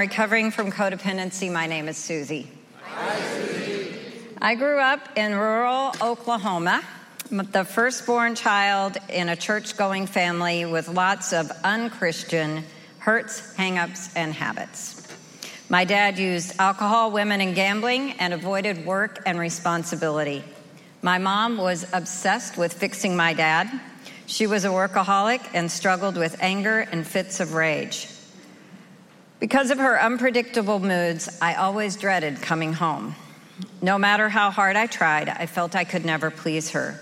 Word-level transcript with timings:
Recovering 0.00 0.50
from 0.50 0.72
codependency, 0.72 1.52
my 1.52 1.68
name 1.68 1.86
is 1.86 1.96
Susie. 1.96 2.50
I 4.42 4.56
grew 4.56 4.80
up 4.80 5.08
in 5.16 5.36
rural 5.36 5.92
Oklahoma, 6.02 6.82
the 7.30 7.64
firstborn 7.64 8.34
child 8.34 8.96
in 9.08 9.28
a 9.28 9.36
church 9.36 9.76
going 9.76 10.08
family 10.08 10.64
with 10.64 10.88
lots 10.88 11.32
of 11.32 11.48
unchristian 11.62 12.64
hurts, 12.98 13.54
hangups, 13.54 14.10
and 14.16 14.34
habits. 14.34 15.06
My 15.68 15.84
dad 15.84 16.18
used 16.18 16.58
alcohol, 16.58 17.12
women, 17.12 17.40
and 17.40 17.54
gambling 17.54 18.14
and 18.18 18.34
avoided 18.34 18.84
work 18.84 19.22
and 19.24 19.38
responsibility. 19.38 20.42
My 21.02 21.18
mom 21.18 21.56
was 21.56 21.86
obsessed 21.92 22.58
with 22.58 22.72
fixing 22.72 23.14
my 23.14 23.32
dad. 23.32 23.70
She 24.26 24.48
was 24.48 24.64
a 24.64 24.70
workaholic 24.70 25.48
and 25.54 25.70
struggled 25.70 26.16
with 26.16 26.36
anger 26.40 26.80
and 26.80 27.06
fits 27.06 27.38
of 27.38 27.54
rage. 27.54 28.08
Because 29.40 29.70
of 29.70 29.78
her 29.78 30.00
unpredictable 30.00 30.78
moods, 30.78 31.38
I 31.42 31.54
always 31.54 31.96
dreaded 31.96 32.40
coming 32.40 32.72
home. 32.72 33.14
No 33.82 33.98
matter 33.98 34.28
how 34.28 34.50
hard 34.50 34.76
I 34.76 34.86
tried, 34.86 35.28
I 35.28 35.46
felt 35.46 35.76
I 35.76 35.84
could 35.84 36.04
never 36.04 36.30
please 36.30 36.70
her. 36.70 36.98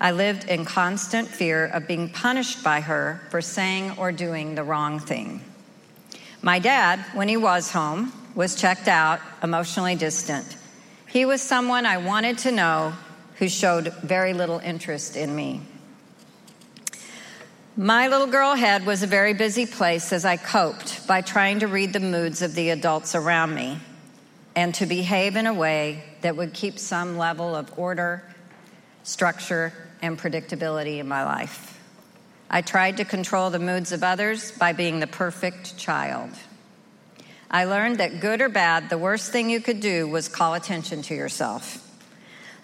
I 0.00 0.12
lived 0.12 0.44
in 0.44 0.64
constant 0.64 1.28
fear 1.28 1.66
of 1.66 1.88
being 1.88 2.08
punished 2.08 2.62
by 2.62 2.80
her 2.80 3.20
for 3.30 3.42
saying 3.42 3.98
or 3.98 4.12
doing 4.12 4.54
the 4.54 4.62
wrong 4.62 5.00
thing. 5.00 5.42
My 6.40 6.60
dad, 6.60 7.00
when 7.14 7.28
he 7.28 7.36
was 7.36 7.72
home, 7.72 8.12
was 8.34 8.54
checked 8.54 8.86
out, 8.86 9.20
emotionally 9.42 9.96
distant. 9.96 10.56
He 11.08 11.24
was 11.24 11.42
someone 11.42 11.84
I 11.84 11.98
wanted 11.98 12.38
to 12.38 12.52
know 12.52 12.92
who 13.36 13.48
showed 13.48 13.92
very 14.02 14.34
little 14.34 14.60
interest 14.60 15.16
in 15.16 15.34
me. 15.34 15.62
My 17.80 18.08
little 18.08 18.26
girl 18.26 18.56
head 18.56 18.84
was 18.86 19.04
a 19.04 19.06
very 19.06 19.34
busy 19.34 19.64
place 19.64 20.12
as 20.12 20.24
I 20.24 20.36
coped 20.36 21.06
by 21.06 21.20
trying 21.20 21.60
to 21.60 21.68
read 21.68 21.92
the 21.92 22.00
moods 22.00 22.42
of 22.42 22.56
the 22.56 22.70
adults 22.70 23.14
around 23.14 23.54
me 23.54 23.78
and 24.56 24.74
to 24.74 24.86
behave 24.86 25.36
in 25.36 25.46
a 25.46 25.54
way 25.54 26.02
that 26.22 26.36
would 26.36 26.54
keep 26.54 26.80
some 26.80 27.16
level 27.16 27.54
of 27.54 27.78
order, 27.78 28.24
structure, 29.04 29.72
and 30.02 30.18
predictability 30.18 30.98
in 30.98 31.06
my 31.06 31.24
life. 31.24 31.80
I 32.50 32.62
tried 32.62 32.96
to 32.96 33.04
control 33.04 33.48
the 33.48 33.60
moods 33.60 33.92
of 33.92 34.02
others 34.02 34.50
by 34.50 34.72
being 34.72 34.98
the 34.98 35.06
perfect 35.06 35.78
child. 35.78 36.30
I 37.48 37.66
learned 37.66 37.98
that 37.98 38.20
good 38.20 38.40
or 38.40 38.48
bad, 38.48 38.90
the 38.90 38.98
worst 38.98 39.30
thing 39.30 39.50
you 39.50 39.60
could 39.60 39.78
do 39.78 40.08
was 40.08 40.26
call 40.26 40.54
attention 40.54 41.02
to 41.02 41.14
yourself. 41.14 41.84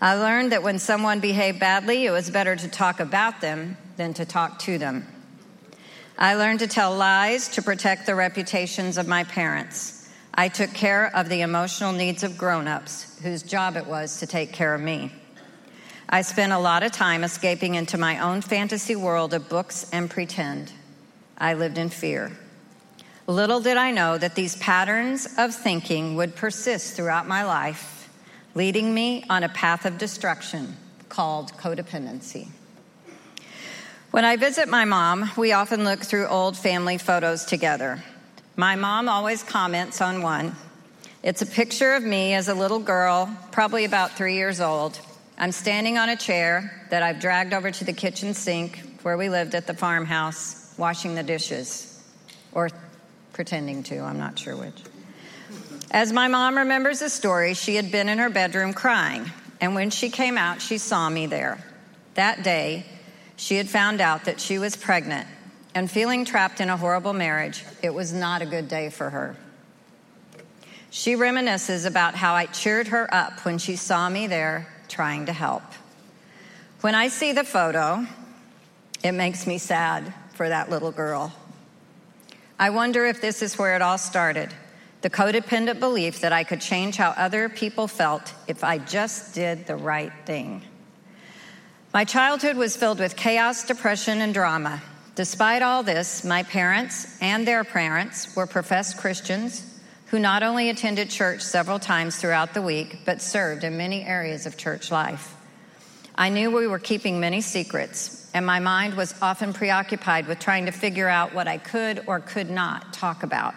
I 0.01 0.17
learned 0.17 0.51
that 0.51 0.65
when 0.65 0.81
someone 0.81 1.21
behaved 1.21 1.61
badly, 1.61 2.05
it 2.05 2.11
was 2.11 2.31
better 2.31 2.57
to 2.57 2.67
talk 2.67 2.99
about 2.99 3.41
them 3.41 3.77
than 3.97 4.13
to 4.15 4.25
talk 4.25 4.59
to 4.59 4.77
them. 4.77 5.07
I 6.17 6.35
learned 6.35 6.61
to 6.61 6.69
tell 6.69 6.95
lies 6.95 7.49
to 7.49 7.63
protect 7.63 8.07
the 8.07 8.15
reputations 8.15 8.99
of 8.99 9.09
my 9.09 9.25
parents. 9.25 10.09
I 10.33 10.49
took 10.49 10.73
care 10.73 11.15
of 11.15 11.29
the 11.29 11.41
emotional 11.41 11.93
needs 11.93 12.23
of 12.23 12.39
grown 12.39 12.69
ups 12.69 13.19
whose 13.23 13.43
job 13.43 13.77
it 13.77 13.87
was 13.87 14.21
to 14.21 14.27
take 14.27 14.53
care 14.53 14.75
of 14.75 14.81
me. 14.81 15.13
I 16.09 16.23
spent 16.23 16.53
a 16.53 16.59
lot 16.59 16.85
of 16.85 16.93
time 16.93 17.25
escaping 17.25 17.75
into 17.75 17.99
my 17.99 18.21
own 18.21 18.43
fantasy 18.43 18.95
world 18.95 19.35
of 19.35 19.49
books 19.49 19.89
and 19.93 20.09
pretend. 20.09 20.71
I 21.37 21.55
lived 21.55 21.79
in 21.79 21.89
fear. 21.89 22.31
Little 23.27 23.61
did 23.61 23.77
I 23.77 23.91
know 23.91 24.17
that 24.17 24.37
these 24.37 24.57
patterns 24.57 25.27
of 25.37 25.53
thinking 25.53 26.15
would 26.15 26.37
persist 26.37 26.95
throughout 26.95 27.27
my 27.27 27.43
life, 27.43 28.09
leading 28.55 28.95
me 28.95 29.25
on 29.29 29.43
a 29.43 29.49
path 29.49 29.85
of 29.85 29.99
destruction 29.99 30.77
called 31.09 31.53
codependency. 31.55 32.49
When 34.15 34.25
I 34.25 34.37
visit 34.37 34.69
my 34.69 34.85
mom, 34.85 35.29
we 35.37 35.51
often 35.51 35.83
look 35.83 35.99
through 35.99 36.29
old 36.29 36.57
family 36.57 36.99
photos 36.99 37.45
together. 37.45 38.01
My 38.55 38.77
mom 38.77 39.09
always 39.09 39.43
comments 39.43 40.01
on 40.01 40.23
one. 40.23 40.55
It's 41.25 41.43
a 41.43 41.47
picture 41.47 41.95
of 41.95 42.05
me 42.05 42.33
as 42.35 42.47
a 42.47 42.55
little 42.55 42.79
girl, 42.79 43.29
probably 43.51 43.85
about 43.85 44.13
three 44.13 44.37
years 44.37 44.61
old. 44.61 45.01
I'm 45.37 45.51
standing 45.51 45.99
on 45.99 46.11
a 46.11 46.15
chair 46.15 46.87
that 46.91 47.03
I've 47.03 47.19
dragged 47.19 47.53
over 47.53 47.73
to 47.73 47.85
the 47.85 47.93
kitchen 47.93 48.35
sink 48.35 49.01
where 49.03 49.17
we 49.17 49.29
lived 49.29 49.57
at 49.57 49.67
the 49.67 49.75
farmhouse, 49.75 50.73
washing 50.79 51.17
the 51.17 51.25
dishes, 51.25 52.01
or 52.53 52.71
pretending 53.33 53.83
to, 53.83 53.99
I'm 53.99 54.19
not 54.19 54.39
sure 54.39 54.55
which. 54.57 54.81
As 55.91 56.13
my 56.13 56.29
mom 56.29 56.57
remembers 56.57 57.01
the 57.01 57.11
story, 57.11 57.55
she 57.55 57.75
had 57.75 57.91
been 57.91 58.09
in 58.09 58.19
her 58.19 58.31
bedroom 58.31 58.75
crying, 58.75 59.29
and 59.61 59.75
when 59.75 59.91
she 59.91 60.09
came 60.09 60.39
out, 60.39 60.63
she 60.63 60.79
saw 60.79 61.11
me 61.11 61.27
there. 61.27 61.59
That 62.15 62.45
day, 62.45 62.87
she 63.37 63.57
had 63.57 63.69
found 63.69 64.01
out 64.01 64.25
that 64.25 64.41
she 64.41 64.59
was 64.59 64.77
pregnant 64.77 65.27
and 65.75 65.91
feeling 65.91 66.25
trapped 66.25 66.61
in 66.61 66.71
a 66.71 66.77
horrible 66.77 67.13
marriage, 67.13 67.65
it 67.83 67.93
was 67.93 68.13
not 68.13 68.43
a 68.43 68.47
good 68.47 68.69
day 68.69 68.91
for 68.91 69.11
her. 69.11 69.37
She 70.91 71.15
reminisces 71.15 71.87
about 71.87 72.15
how 72.15 72.35
I 72.35 72.47
cheered 72.47 72.89
her 72.89 73.13
up 73.13 73.45
when 73.45 73.59
she 73.59 73.75
saw 73.75 74.09
me 74.09 74.29
there 74.29 74.69
trying 74.89 75.27
to 75.27 75.33
help. 75.33 75.65
When 76.83 76.95
I 76.95 77.09
see 77.09 77.33
the 77.33 77.43
photo, 77.43 78.07
it 79.03 79.13
makes 79.13 79.47
me 79.47 79.59
sad 79.59 80.15
for 80.35 80.49
that 80.49 80.71
little 80.71 80.93
girl. 80.93 81.33
I 82.59 82.71
wonder 82.71 83.05
if 83.05 83.21
this 83.21 83.43
is 83.43 83.59
where 83.59 83.75
it 83.75 83.83
all 83.83 83.99
started 83.99 84.51
the 85.05 85.11
codependent 85.11 85.81
belief 85.81 86.21
that 86.21 86.33
I 86.33 86.45
could 86.45 86.63
change 86.63 86.97
how 86.97 87.11
other 87.11 87.51
people 87.51 87.87
felt 87.87 88.33
if 88.49 88.65
I 88.65 88.79
just 88.79 89.35
did 89.35 89.67
the 89.67 89.77
right 89.77 90.11
thing. 90.25 90.63
My 91.95 92.05
childhood 92.05 92.57
was 92.57 92.75
filled 92.75 92.99
with 92.99 93.15
chaos, 93.15 93.65
depression, 93.65 94.21
and 94.21 94.35
drama. 94.35 94.83
Despite 95.15 95.63
all 95.63 95.85
this, 95.85 96.25
my 96.25 96.43
parents 96.43 97.17
and 97.21 97.47
their 97.47 97.63
parents 97.63 98.35
were 98.35 98.49
professed 98.49 98.99
Christians 98.99 99.65
who 100.07 100.19
not 100.19 100.43
only 100.43 100.71
attended 100.71 101.09
church 101.09 101.41
several 101.43 101.79
times 101.79 102.17
throughout 102.17 102.53
the 102.53 102.63
week, 102.63 102.99
but 103.05 103.23
served 103.23 103.63
in 103.63 103.77
many 103.77 104.03
areas 104.03 104.45
of 104.45 104.57
church 104.57 104.91
life. 104.91 105.37
I 106.17 106.31
knew 106.31 106.51
we 106.51 106.67
were 106.67 106.81
keeping 106.81 107.21
many 107.21 107.41
secrets, 107.41 108.29
and 108.35 108.45
my 108.45 108.59
mind 108.59 108.95
was 108.95 109.15
often 109.23 109.53
preoccupied 109.53 110.27
with 110.27 110.41
trying 110.41 110.67
to 110.67 110.73
figure 110.73 111.09
out 111.09 111.33
what 111.33 111.47
I 111.47 111.59
could 111.59 112.03
or 112.09 112.19
could 112.19 112.51
not 112.51 112.93
talk 112.93 113.23
about. 113.23 113.55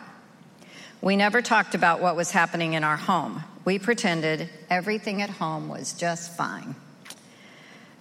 We 1.02 1.16
never 1.16 1.42
talked 1.42 1.74
about 1.74 2.02
what 2.02 2.16
was 2.16 2.30
happening 2.30 2.74
in 2.74 2.84
our 2.84 2.98
home. 2.98 3.44
We 3.66 3.80
pretended 3.80 4.48
everything 4.70 5.24
at 5.24 5.32
home 5.32 5.70
was 5.70 5.94
just 5.94 6.38
fine. 6.38 6.76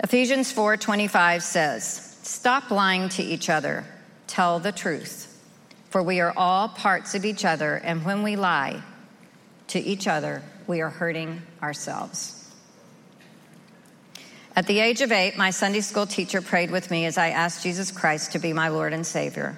Ephesians 0.07 0.53
4:25 0.53 1.43
says, 1.43 2.17
"Stop 2.23 2.71
lying 2.71 3.09
to 3.09 3.25
each 3.25 3.51
other. 3.51 3.85
Tell 4.29 4.61
the 4.61 4.71
truth. 4.71 5.27
For 5.91 6.01
we 6.01 6.21
are 6.21 6.33
all 6.37 6.69
parts 6.69 7.17
of 7.17 7.25
each 7.25 7.45
other, 7.45 7.75
and 7.75 8.05
when 8.05 8.23
we 8.23 8.37
lie 8.37 8.83
to 9.67 9.81
each 9.81 10.07
other, 10.07 10.43
we 10.69 10.81
are 10.81 10.91
hurting 10.91 11.43
ourselves." 11.61 12.45
At 14.55 14.69
the 14.69 14.79
age 14.79 15.01
of 15.01 15.11
8, 15.11 15.37
my 15.37 15.51
Sunday 15.51 15.81
school 15.81 16.07
teacher 16.07 16.41
prayed 16.41 16.71
with 16.71 16.89
me 16.89 17.05
as 17.05 17.19
I 17.19 17.31
asked 17.31 17.65
Jesus 17.65 17.91
Christ 17.91 18.31
to 18.31 18.39
be 18.39 18.53
my 18.53 18.69
Lord 18.69 18.93
and 18.93 19.05
Savior. 19.05 19.57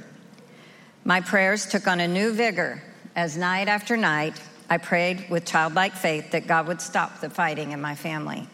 My 1.05 1.21
prayers 1.21 1.67
took 1.67 1.87
on 1.87 2.01
a 2.01 2.09
new 2.09 2.33
vigor 2.33 2.83
as 3.15 3.37
night 3.37 3.69
after 3.69 3.99
night 3.99 4.41
I 4.71 4.79
prayed 4.79 5.29
with 5.29 5.45
childlike 5.45 5.95
faith 5.95 6.31
that 6.31 6.47
God 6.47 6.69
would 6.69 6.81
stop 6.81 7.21
the 7.21 7.29
fighting 7.29 7.73
in 7.73 7.83
my 7.83 7.95
family. 7.95 8.49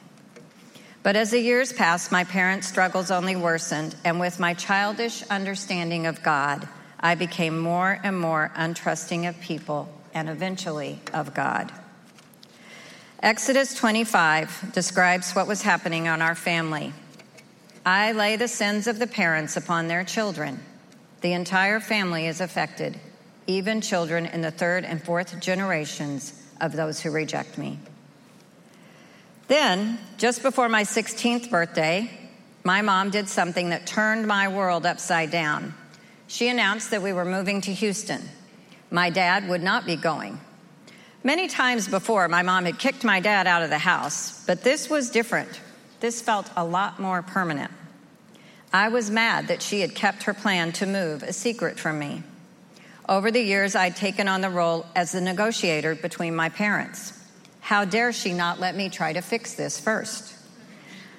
But 1.04 1.16
as 1.16 1.32
the 1.32 1.38
years 1.38 1.70
passed, 1.70 2.10
my 2.10 2.24
parents' 2.24 2.66
struggles 2.66 3.10
only 3.10 3.36
worsened, 3.36 3.94
and 4.06 4.18
with 4.18 4.40
my 4.40 4.54
childish 4.54 5.22
understanding 5.24 6.06
of 6.06 6.22
God, 6.22 6.66
I 6.98 7.14
became 7.14 7.58
more 7.58 8.00
and 8.02 8.18
more 8.18 8.50
untrusting 8.56 9.28
of 9.28 9.38
people 9.38 9.86
and 10.14 10.30
eventually 10.30 10.98
of 11.12 11.34
God. 11.34 11.70
Exodus 13.22 13.74
25 13.74 14.72
describes 14.72 15.32
what 15.32 15.46
was 15.46 15.60
happening 15.60 16.08
on 16.08 16.22
our 16.22 16.34
family. 16.34 16.94
I 17.84 18.12
lay 18.12 18.36
the 18.36 18.48
sins 18.48 18.86
of 18.86 18.98
the 18.98 19.06
parents 19.06 19.58
upon 19.58 19.88
their 19.88 20.04
children. 20.04 20.58
The 21.20 21.34
entire 21.34 21.80
family 21.80 22.26
is 22.26 22.40
affected, 22.40 22.98
even 23.46 23.82
children 23.82 24.24
in 24.24 24.40
the 24.40 24.50
third 24.50 24.86
and 24.86 25.02
fourth 25.02 25.38
generations 25.38 26.42
of 26.62 26.72
those 26.72 27.02
who 27.02 27.10
reject 27.10 27.58
me. 27.58 27.78
Then, 29.46 29.98
just 30.16 30.42
before 30.42 30.68
my 30.68 30.84
16th 30.84 31.50
birthday, 31.50 32.10
my 32.62 32.80
mom 32.80 33.10
did 33.10 33.28
something 33.28 33.70
that 33.70 33.86
turned 33.86 34.26
my 34.26 34.48
world 34.48 34.86
upside 34.86 35.30
down. 35.30 35.74
She 36.28 36.48
announced 36.48 36.90
that 36.90 37.02
we 37.02 37.12
were 37.12 37.26
moving 37.26 37.60
to 37.62 37.72
Houston. 37.72 38.22
My 38.90 39.10
dad 39.10 39.48
would 39.48 39.62
not 39.62 39.84
be 39.84 39.96
going. 39.96 40.40
Many 41.22 41.48
times 41.48 41.88
before, 41.88 42.28
my 42.28 42.42
mom 42.42 42.64
had 42.64 42.78
kicked 42.78 43.04
my 43.04 43.20
dad 43.20 43.46
out 43.46 43.62
of 43.62 43.70
the 43.70 43.78
house, 43.78 44.44
but 44.46 44.62
this 44.62 44.88
was 44.88 45.10
different. 45.10 45.60
This 46.00 46.20
felt 46.20 46.50
a 46.56 46.64
lot 46.64 47.00
more 47.00 47.22
permanent. 47.22 47.70
I 48.72 48.88
was 48.88 49.10
mad 49.10 49.48
that 49.48 49.62
she 49.62 49.80
had 49.80 49.94
kept 49.94 50.24
her 50.24 50.34
plan 50.34 50.72
to 50.72 50.86
move 50.86 51.22
a 51.22 51.32
secret 51.32 51.78
from 51.78 51.98
me. 51.98 52.22
Over 53.08 53.30
the 53.30 53.42
years, 53.42 53.74
I'd 53.74 53.96
taken 53.96 54.28
on 54.28 54.40
the 54.40 54.50
role 54.50 54.86
as 54.96 55.12
the 55.12 55.20
negotiator 55.20 55.94
between 55.94 56.34
my 56.34 56.48
parents. 56.48 57.23
How 57.64 57.86
dare 57.86 58.12
she 58.12 58.34
not 58.34 58.60
let 58.60 58.76
me 58.76 58.90
try 58.90 59.14
to 59.14 59.22
fix 59.22 59.54
this 59.54 59.80
first? 59.80 60.34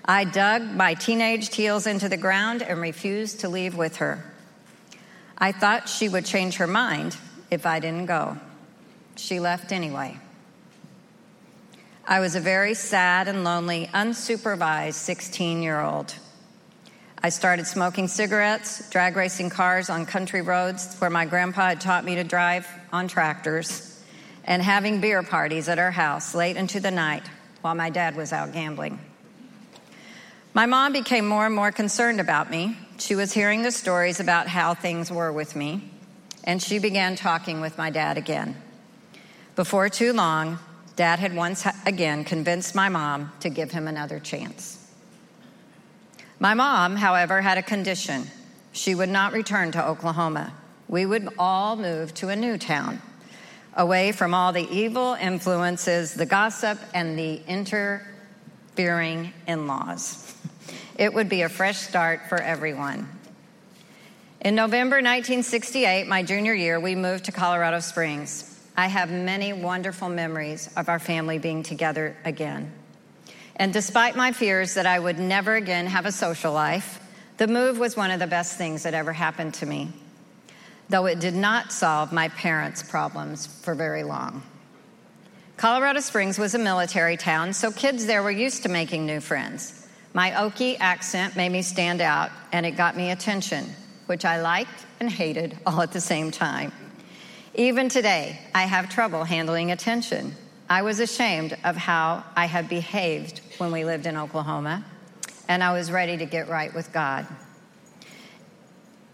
I 0.06 0.26
dug 0.26 0.62
my 0.62 0.94
teenage 0.94 1.52
heels 1.56 1.88
into 1.88 2.08
the 2.08 2.18
ground 2.18 2.62
and 2.62 2.80
refused 2.80 3.40
to 3.40 3.50
leave 3.50 3.76
with 3.76 3.96
her. 3.96 4.24
I 5.36 5.52
thought 5.52 5.90
she 5.90 6.08
would 6.08 6.24
change 6.24 6.58
her 6.58 6.68
mind 6.68 7.18
if 7.50 7.66
I 7.66 7.80
didn't 7.80 8.06
go. 8.06 8.38
she 9.16 9.40
left 9.40 9.72
anyway. 9.72 10.20
I 12.08 12.20
was 12.20 12.36
a 12.36 12.40
very 12.40 12.76
sad 12.76 13.28
and 13.28 13.44
lonely, 13.44 13.90
unsupervised 13.92 14.94
16 14.94 15.64
year 15.64 15.82
old. 15.82 16.14
I 17.24 17.30
started 17.30 17.66
smoking 17.66 18.08
cigarettes, 18.08 18.88
drag 18.92 19.16
racing 19.16 19.50
cars 19.50 19.90
on 19.90 20.06
country 20.06 20.44
roads 20.44 20.96
where 21.00 21.10
my 21.10 21.26
grandpa 21.26 21.70
had 21.70 21.82
taught 21.82 22.06
me 22.06 22.14
to 22.14 22.24
drive 22.24 22.68
on 22.94 23.08
tractors, 23.08 23.95
and 24.46 24.62
having 24.62 25.02
beer 25.02 25.22
parties 25.22 25.68
at 25.68 25.78
our 25.78 25.92
house 25.92 26.34
late 26.34 26.56
into 26.56 26.80
the 26.80 26.92
night 26.92 27.24
while 27.62 27.76
my 27.76 27.90
dad 27.90 28.16
was 28.16 28.32
out 28.32 28.54
gambling. 28.54 29.00
My 30.54 30.66
mom 30.66 30.94
became 30.94 31.28
more 31.28 31.46
and 31.46 31.56
more 31.56 31.72
concerned 31.74 32.22
about 32.22 32.50
me. 32.50 32.78
She 32.98 33.16
was 33.16 33.34
hearing 33.34 33.64
the 33.64 33.72
stories 33.72 34.22
about 34.22 34.48
how 34.48 34.74
things 34.74 35.12
were 35.12 35.34
with 35.34 35.56
me, 35.56 35.92
and 36.46 36.62
she 36.62 36.80
began 36.80 37.18
talking 37.18 37.60
with 37.60 37.78
my 37.78 37.90
dad 37.90 38.18
again. 38.18 38.56
Before 39.56 39.90
too 39.90 40.14
long, 40.14 40.60
Dad 40.96 41.20
had 41.20 41.36
once 41.36 41.68
again 41.86 42.24
convinced 42.24 42.74
my 42.74 42.88
mom 42.88 43.32
to 43.42 43.50
give 43.50 43.72
him 43.72 43.88
another 43.88 44.20
chance. 44.20 44.82
My 46.40 46.54
mom, 46.54 46.96
however, 46.96 47.42
had 47.42 47.58
a 47.58 47.64
condition. 47.64 48.28
She 48.72 48.96
would 48.96 49.10
not 49.10 49.34
return 49.34 49.72
to 49.74 49.86
Oklahoma. 49.86 50.54
We 50.88 51.06
would 51.06 51.28
all 51.38 51.76
move 51.76 52.14
to 52.16 52.30
a 52.30 52.36
new 52.36 52.58
town, 52.58 53.02
away 53.76 54.12
from 54.12 54.34
all 54.34 54.54
the 54.54 54.68
evil 54.70 55.14
influences, 55.14 56.14
the 56.14 56.26
gossip, 56.26 56.80
and 56.94 57.18
the 57.18 57.42
interfering 57.48 59.34
in 59.48 59.68
laws. 59.68 60.34
It 60.98 61.14
would 61.14 61.28
be 61.28 61.42
a 61.42 61.50
fresh 61.50 61.78
start 61.78 62.28
for 62.30 62.38
everyone. 62.42 63.10
In 64.42 64.56
November 64.56 64.98
1968, 64.98 66.08
my 66.08 66.24
junior 66.24 66.54
year, 66.54 66.80
we 66.80 66.96
moved 66.96 67.26
to 67.26 67.32
Colorado 67.32 67.80
Springs. 67.80 68.52
I 68.78 68.88
have 68.88 69.10
many 69.10 69.54
wonderful 69.54 70.08
memories 70.08 70.70
of 70.78 70.88
our 70.88 71.00
family 71.00 71.40
being 71.40 71.64
together 71.64 72.16
again. 72.24 72.72
And 73.56 73.74
despite 73.74 74.16
my 74.16 74.34
fears 74.34 74.74
that 74.74 74.86
I 74.86 75.00
would 75.00 75.18
never 75.18 75.56
again 75.56 75.88
have 75.88 76.06
a 76.06 76.12
social 76.12 76.52
life, 76.52 77.00
the 77.38 77.48
move 77.48 77.80
was 77.80 77.98
one 77.98 78.12
of 78.12 78.20
the 78.20 78.28
best 78.28 78.58
things 78.58 78.84
that 78.84 78.94
ever 78.94 79.14
happened 79.14 79.56
to 79.56 79.66
me, 79.66 79.92
though 80.90 81.06
it 81.06 81.20
did 81.20 81.34
not 81.34 81.72
solve 81.72 82.12
my 82.12 82.30
parents' 82.30 82.84
problems 82.84 83.48
for 83.48 83.76
very 83.76 84.04
long. 84.04 84.44
Colorado 85.58 86.02
Springs 86.02 86.38
was 86.38 86.54
a 86.54 86.60
military 86.60 87.16
town, 87.16 87.54
so 87.54 87.72
kids 87.72 88.06
there 88.06 88.22
were 88.22 88.32
used 88.32 88.64
to 88.64 88.70
making 88.70 89.06
new 89.06 89.22
friends. 89.22 89.88
My 90.14 90.32
Okie 90.32 90.78
accent 90.80 91.36
made 91.36 91.52
me 91.52 91.62
stand 91.62 92.02
out, 92.02 92.30
and 92.52 92.66
it 92.66 92.72
got 92.72 92.98
me 92.98 93.12
attention, 93.12 93.66
which 94.06 94.26
I 94.26 94.42
liked 94.42 94.86
and 95.00 95.10
hated 95.10 95.58
all 95.66 95.82
at 95.82 95.92
the 95.92 96.02
same 96.02 96.32
time. 96.32 96.72
Even 97.54 97.88
today, 97.88 98.40
I 98.54 98.64
have 98.64 98.90
trouble 98.90 99.24
handling 99.24 99.72
attention. 99.72 100.36
I 100.70 100.82
was 100.82 101.00
ashamed 101.00 101.58
of 101.64 101.78
how 101.78 102.26
I 102.36 102.48
had 102.48 102.68
behaved 102.68 103.40
when 103.58 103.72
we 103.72 103.86
lived 103.86 104.08
in 104.08 104.18
Oklahoma, 104.18 104.84
and 105.48 105.64
I 105.64 105.72
was 105.72 105.90
ready 105.90 106.18
to 106.18 106.26
get 106.26 106.50
right 106.50 106.74
with 106.74 106.92
God. 106.92 107.26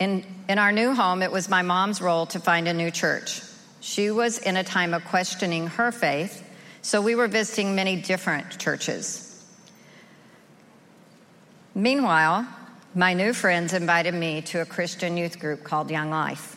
In, 0.02 0.26
in 0.50 0.58
our 0.58 0.72
new 0.72 0.96
home, 0.96 1.22
it 1.22 1.32
was 1.32 1.48
my 1.48 1.62
mom's 1.62 2.02
role 2.02 2.26
to 2.26 2.40
find 2.40 2.68
a 2.68 2.74
new 2.74 2.90
church. 2.90 3.44
She 3.82 4.10
was 4.10 4.40
in 4.40 4.58
a 4.58 4.64
time 4.64 4.96
of 4.96 5.06
questioning 5.06 5.68
her 5.68 5.92
faith, 5.92 6.44
so 6.82 7.04
we 7.04 7.14
were 7.14 7.28
visiting 7.28 7.76
many 7.76 7.98
different 7.98 8.58
churches. 8.58 9.46
Meanwhile, 11.76 12.48
my 12.96 13.14
new 13.14 13.32
friends 13.32 13.74
invited 13.74 14.16
me 14.16 14.42
to 14.42 14.62
a 14.62 14.66
Christian 14.66 15.18
youth 15.18 15.38
group 15.38 15.64
called 15.64 15.92
Young 15.92 16.10
Life. 16.10 16.56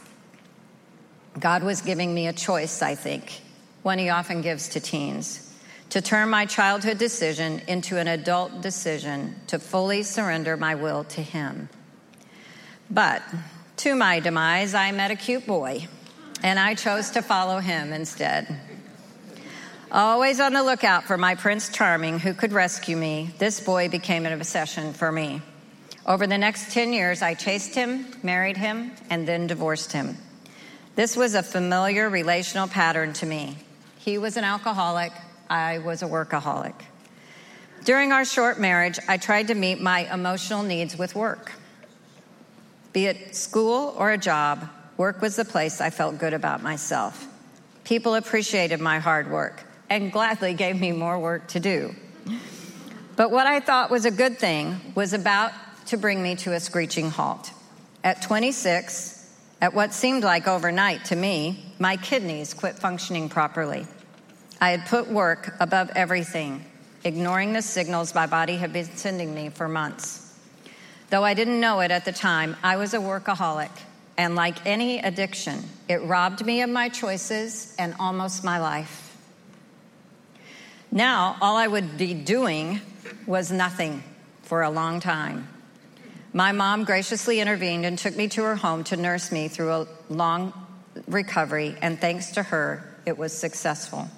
God 1.38 1.62
was 1.62 1.82
giving 1.82 2.14
me 2.14 2.28
a 2.28 2.32
choice, 2.32 2.80
I 2.80 2.94
think, 2.94 3.42
one 3.82 3.98
He 3.98 4.08
often 4.08 4.40
gives 4.40 4.70
to 4.70 4.80
teens, 4.80 5.54
to 5.90 6.00
turn 6.00 6.30
my 6.30 6.46
childhood 6.46 6.96
decision 6.96 7.60
into 7.68 7.98
an 7.98 8.08
adult 8.08 8.62
decision 8.62 9.36
to 9.48 9.58
fully 9.58 10.02
surrender 10.02 10.56
my 10.56 10.76
will 10.76 11.04
to 11.04 11.20
Him. 11.20 11.68
But 12.94 13.22
to 13.78 13.96
my 13.96 14.20
demise, 14.20 14.72
I 14.72 14.92
met 14.92 15.10
a 15.10 15.16
cute 15.16 15.48
boy, 15.48 15.88
and 16.44 16.60
I 16.60 16.76
chose 16.76 17.10
to 17.10 17.22
follow 17.22 17.58
him 17.58 17.92
instead. 17.92 18.60
Always 19.90 20.38
on 20.38 20.52
the 20.52 20.62
lookout 20.62 21.02
for 21.02 21.18
my 21.18 21.34
Prince 21.34 21.70
Charming 21.70 22.20
who 22.20 22.34
could 22.34 22.52
rescue 22.52 22.96
me, 22.96 23.34
this 23.38 23.58
boy 23.58 23.88
became 23.88 24.26
an 24.26 24.32
obsession 24.32 24.92
for 24.92 25.10
me. 25.10 25.42
Over 26.06 26.28
the 26.28 26.38
next 26.38 26.72
10 26.72 26.92
years, 26.92 27.20
I 27.20 27.34
chased 27.34 27.74
him, 27.74 28.06
married 28.22 28.56
him, 28.56 28.92
and 29.10 29.26
then 29.26 29.48
divorced 29.48 29.90
him. 29.90 30.16
This 30.94 31.16
was 31.16 31.34
a 31.34 31.42
familiar 31.42 32.08
relational 32.08 32.68
pattern 32.68 33.12
to 33.14 33.26
me. 33.26 33.58
He 33.98 34.18
was 34.18 34.36
an 34.36 34.44
alcoholic, 34.44 35.12
I 35.50 35.78
was 35.78 36.02
a 36.02 36.06
workaholic. 36.06 36.74
During 37.84 38.12
our 38.12 38.24
short 38.24 38.60
marriage, 38.60 39.00
I 39.08 39.16
tried 39.16 39.48
to 39.48 39.54
meet 39.56 39.80
my 39.80 40.12
emotional 40.14 40.62
needs 40.62 40.96
with 40.96 41.16
work. 41.16 41.50
Be 42.94 43.06
it 43.06 43.34
school 43.34 43.92
or 43.98 44.12
a 44.12 44.18
job, 44.18 44.70
work 44.96 45.20
was 45.20 45.34
the 45.34 45.44
place 45.44 45.80
I 45.80 45.90
felt 45.90 46.18
good 46.18 46.32
about 46.32 46.62
myself. 46.62 47.26
People 47.82 48.14
appreciated 48.14 48.80
my 48.80 49.00
hard 49.00 49.30
work 49.30 49.64
and 49.90 50.12
gladly 50.12 50.54
gave 50.54 50.80
me 50.80 50.92
more 50.92 51.18
work 51.18 51.48
to 51.48 51.60
do. 51.60 51.94
But 53.16 53.32
what 53.32 53.48
I 53.48 53.58
thought 53.58 53.90
was 53.90 54.04
a 54.04 54.12
good 54.12 54.38
thing 54.38 54.80
was 54.94 55.12
about 55.12 55.50
to 55.86 55.96
bring 55.96 56.22
me 56.22 56.36
to 56.36 56.52
a 56.52 56.60
screeching 56.60 57.10
halt. 57.10 57.50
At 58.04 58.22
26, 58.22 59.28
at 59.60 59.74
what 59.74 59.92
seemed 59.92 60.22
like 60.22 60.46
overnight 60.46 61.06
to 61.06 61.16
me, 61.16 61.74
my 61.80 61.96
kidneys 61.96 62.54
quit 62.54 62.76
functioning 62.76 63.28
properly. 63.28 63.86
I 64.60 64.70
had 64.70 64.86
put 64.86 65.08
work 65.08 65.56
above 65.58 65.90
everything, 65.96 66.64
ignoring 67.02 67.54
the 67.54 67.62
signals 67.62 68.14
my 68.14 68.28
body 68.28 68.56
had 68.56 68.72
been 68.72 68.86
sending 68.96 69.34
me 69.34 69.48
for 69.48 69.68
months. 69.68 70.23
Though 71.14 71.22
I 71.22 71.34
didn't 71.34 71.60
know 71.60 71.78
it 71.78 71.92
at 71.92 72.04
the 72.04 72.10
time, 72.10 72.56
I 72.60 72.76
was 72.76 72.92
a 72.92 72.98
workaholic, 72.98 73.70
and 74.16 74.34
like 74.34 74.66
any 74.66 74.98
addiction, 74.98 75.62
it 75.88 76.02
robbed 76.02 76.44
me 76.44 76.62
of 76.62 76.70
my 76.70 76.88
choices 76.88 77.72
and 77.78 77.94
almost 78.00 78.42
my 78.42 78.58
life. 78.58 79.16
Now, 80.90 81.36
all 81.40 81.56
I 81.56 81.68
would 81.68 81.96
be 81.96 82.14
doing 82.14 82.80
was 83.28 83.52
nothing 83.52 84.02
for 84.42 84.62
a 84.62 84.70
long 84.70 84.98
time. 84.98 85.46
My 86.32 86.50
mom 86.50 86.82
graciously 86.82 87.38
intervened 87.38 87.86
and 87.86 87.96
took 87.96 88.16
me 88.16 88.26
to 88.30 88.42
her 88.42 88.56
home 88.56 88.82
to 88.82 88.96
nurse 88.96 89.30
me 89.30 89.46
through 89.46 89.70
a 89.70 89.86
long 90.08 90.52
recovery, 91.06 91.76
and 91.80 92.00
thanks 92.00 92.32
to 92.32 92.42
her, 92.42 92.92
it 93.06 93.16
was 93.16 93.32
successful. 93.32 94.08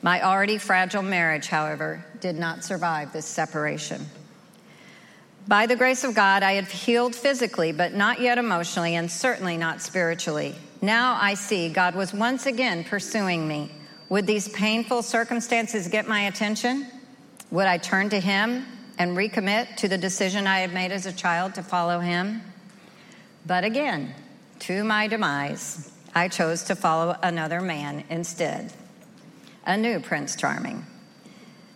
My 0.00 0.24
already 0.24 0.58
fragile 0.58 1.02
marriage, 1.02 1.48
however, 1.48 2.04
did 2.20 2.36
not 2.36 2.62
survive 2.62 3.12
this 3.12 3.26
separation. 3.26 4.06
By 5.48 5.66
the 5.66 5.76
grace 5.76 6.04
of 6.04 6.14
God, 6.14 6.42
I 6.42 6.52
had 6.52 6.66
healed 6.66 7.14
physically, 7.14 7.72
but 7.72 7.94
not 7.94 8.20
yet 8.20 8.38
emotionally, 8.38 8.94
and 8.94 9.10
certainly 9.10 9.56
not 9.56 9.80
spiritually. 9.80 10.54
Now 10.80 11.18
I 11.20 11.34
see 11.34 11.68
God 11.68 11.94
was 11.94 12.14
once 12.14 12.46
again 12.46 12.84
pursuing 12.84 13.48
me. 13.48 13.70
Would 14.08 14.26
these 14.26 14.48
painful 14.48 15.02
circumstances 15.02 15.88
get 15.88 16.08
my 16.08 16.22
attention? 16.22 16.86
Would 17.50 17.66
I 17.66 17.78
turn 17.78 18.10
to 18.10 18.20
Him 18.20 18.64
and 19.00 19.16
recommit 19.16 19.76
to 19.76 19.88
the 19.88 19.96
decision 19.96 20.46
I 20.46 20.58
had 20.58 20.74
made 20.74 20.92
as 20.92 21.06
a 21.06 21.12
child 21.12 21.54
to 21.54 21.62
follow 21.62 22.00
him. 22.00 22.42
But 23.46 23.64
again, 23.64 24.14
to 24.58 24.84
my 24.84 25.06
demise, 25.06 25.90
I 26.14 26.28
chose 26.28 26.64
to 26.64 26.76
follow 26.76 27.16
another 27.22 27.62
man 27.62 28.04
instead, 28.10 28.74
a 29.64 29.78
new 29.78 30.00
Prince 30.00 30.36
Charming. 30.36 30.84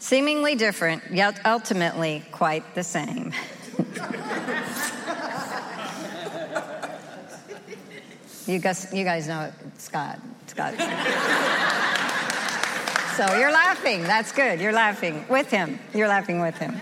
Seemingly 0.01 0.55
different, 0.55 1.03
yet 1.13 1.41
ultimately 1.47 2.23
quite 2.31 2.75
the 2.75 2.85
same. 2.85 3.33
you, 8.47 8.59
guys, 8.59 8.93
you 8.93 9.05
guys 9.05 9.29
know 9.29 9.53
Scott. 9.79 10.19
Scott. 10.47 10.75
so 13.17 13.37
you're 13.37 13.53
laughing. 13.53 14.03
That's 14.03 14.33
good. 14.33 14.61
You're 14.61 14.73
laughing 14.73 15.25
with 15.29 15.51
him. 15.51 15.79
You're 15.93 16.09
laughing 16.09 16.41
with 16.41 16.57
him. 16.59 16.81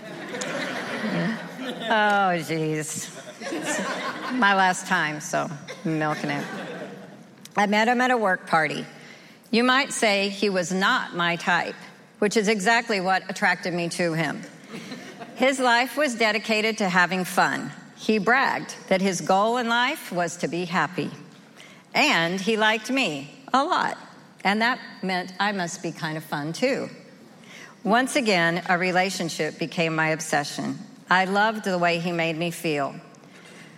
Oh, 1.59 2.39
jeez. 2.39 3.09
My 4.33 4.55
last 4.55 4.87
time, 4.87 5.19
so 5.19 5.49
I'm 5.85 5.99
milking 5.99 6.29
it. 6.29 6.45
I 7.55 7.67
met 7.67 7.87
him 7.87 8.01
at 8.01 8.11
a 8.11 8.17
work 8.17 8.47
party. 8.47 8.85
You 9.51 9.63
might 9.63 9.93
say 9.93 10.29
he 10.29 10.49
was 10.49 10.71
not 10.71 11.15
my 11.15 11.35
type, 11.35 11.75
which 12.19 12.37
is 12.37 12.47
exactly 12.47 12.99
what 12.99 13.29
attracted 13.29 13.73
me 13.73 13.89
to 13.89 14.13
him. 14.13 14.41
His 15.35 15.59
life 15.59 15.97
was 15.97 16.15
dedicated 16.15 16.77
to 16.77 16.89
having 16.89 17.25
fun. 17.25 17.71
He 17.95 18.17
bragged 18.17 18.75
that 18.89 19.01
his 19.01 19.21
goal 19.21 19.57
in 19.57 19.67
life 19.67 20.11
was 20.11 20.37
to 20.37 20.47
be 20.47 20.65
happy. 20.65 21.09
And 21.93 22.39
he 22.39 22.57
liked 22.57 22.89
me 22.91 23.33
a 23.53 23.63
lot. 23.63 23.97
And 24.43 24.61
that 24.61 24.79
meant 25.01 25.33
I 25.39 25.51
must 25.51 25.81
be 25.81 25.91
kind 25.91 26.17
of 26.17 26.23
fun 26.23 26.53
too. 26.53 26.89
Once 27.83 28.15
again, 28.15 28.63
a 28.69 28.77
relationship 28.77 29.57
became 29.59 29.95
my 29.95 30.09
obsession. 30.09 30.77
I 31.09 31.25
loved 31.25 31.65
the 31.65 31.77
way 31.77 31.99
he 31.99 32.11
made 32.11 32.37
me 32.37 32.51
feel. 32.51 32.95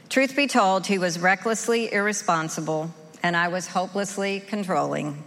Truth 0.10 0.36
be 0.36 0.48
told, 0.48 0.86
he 0.86 0.98
was 0.98 1.20
recklessly 1.20 1.92
irresponsible, 1.92 2.94
and 3.24 3.36
I 3.36 3.48
was 3.48 3.68
hopelessly 3.68 4.40
controlling. 4.40 5.24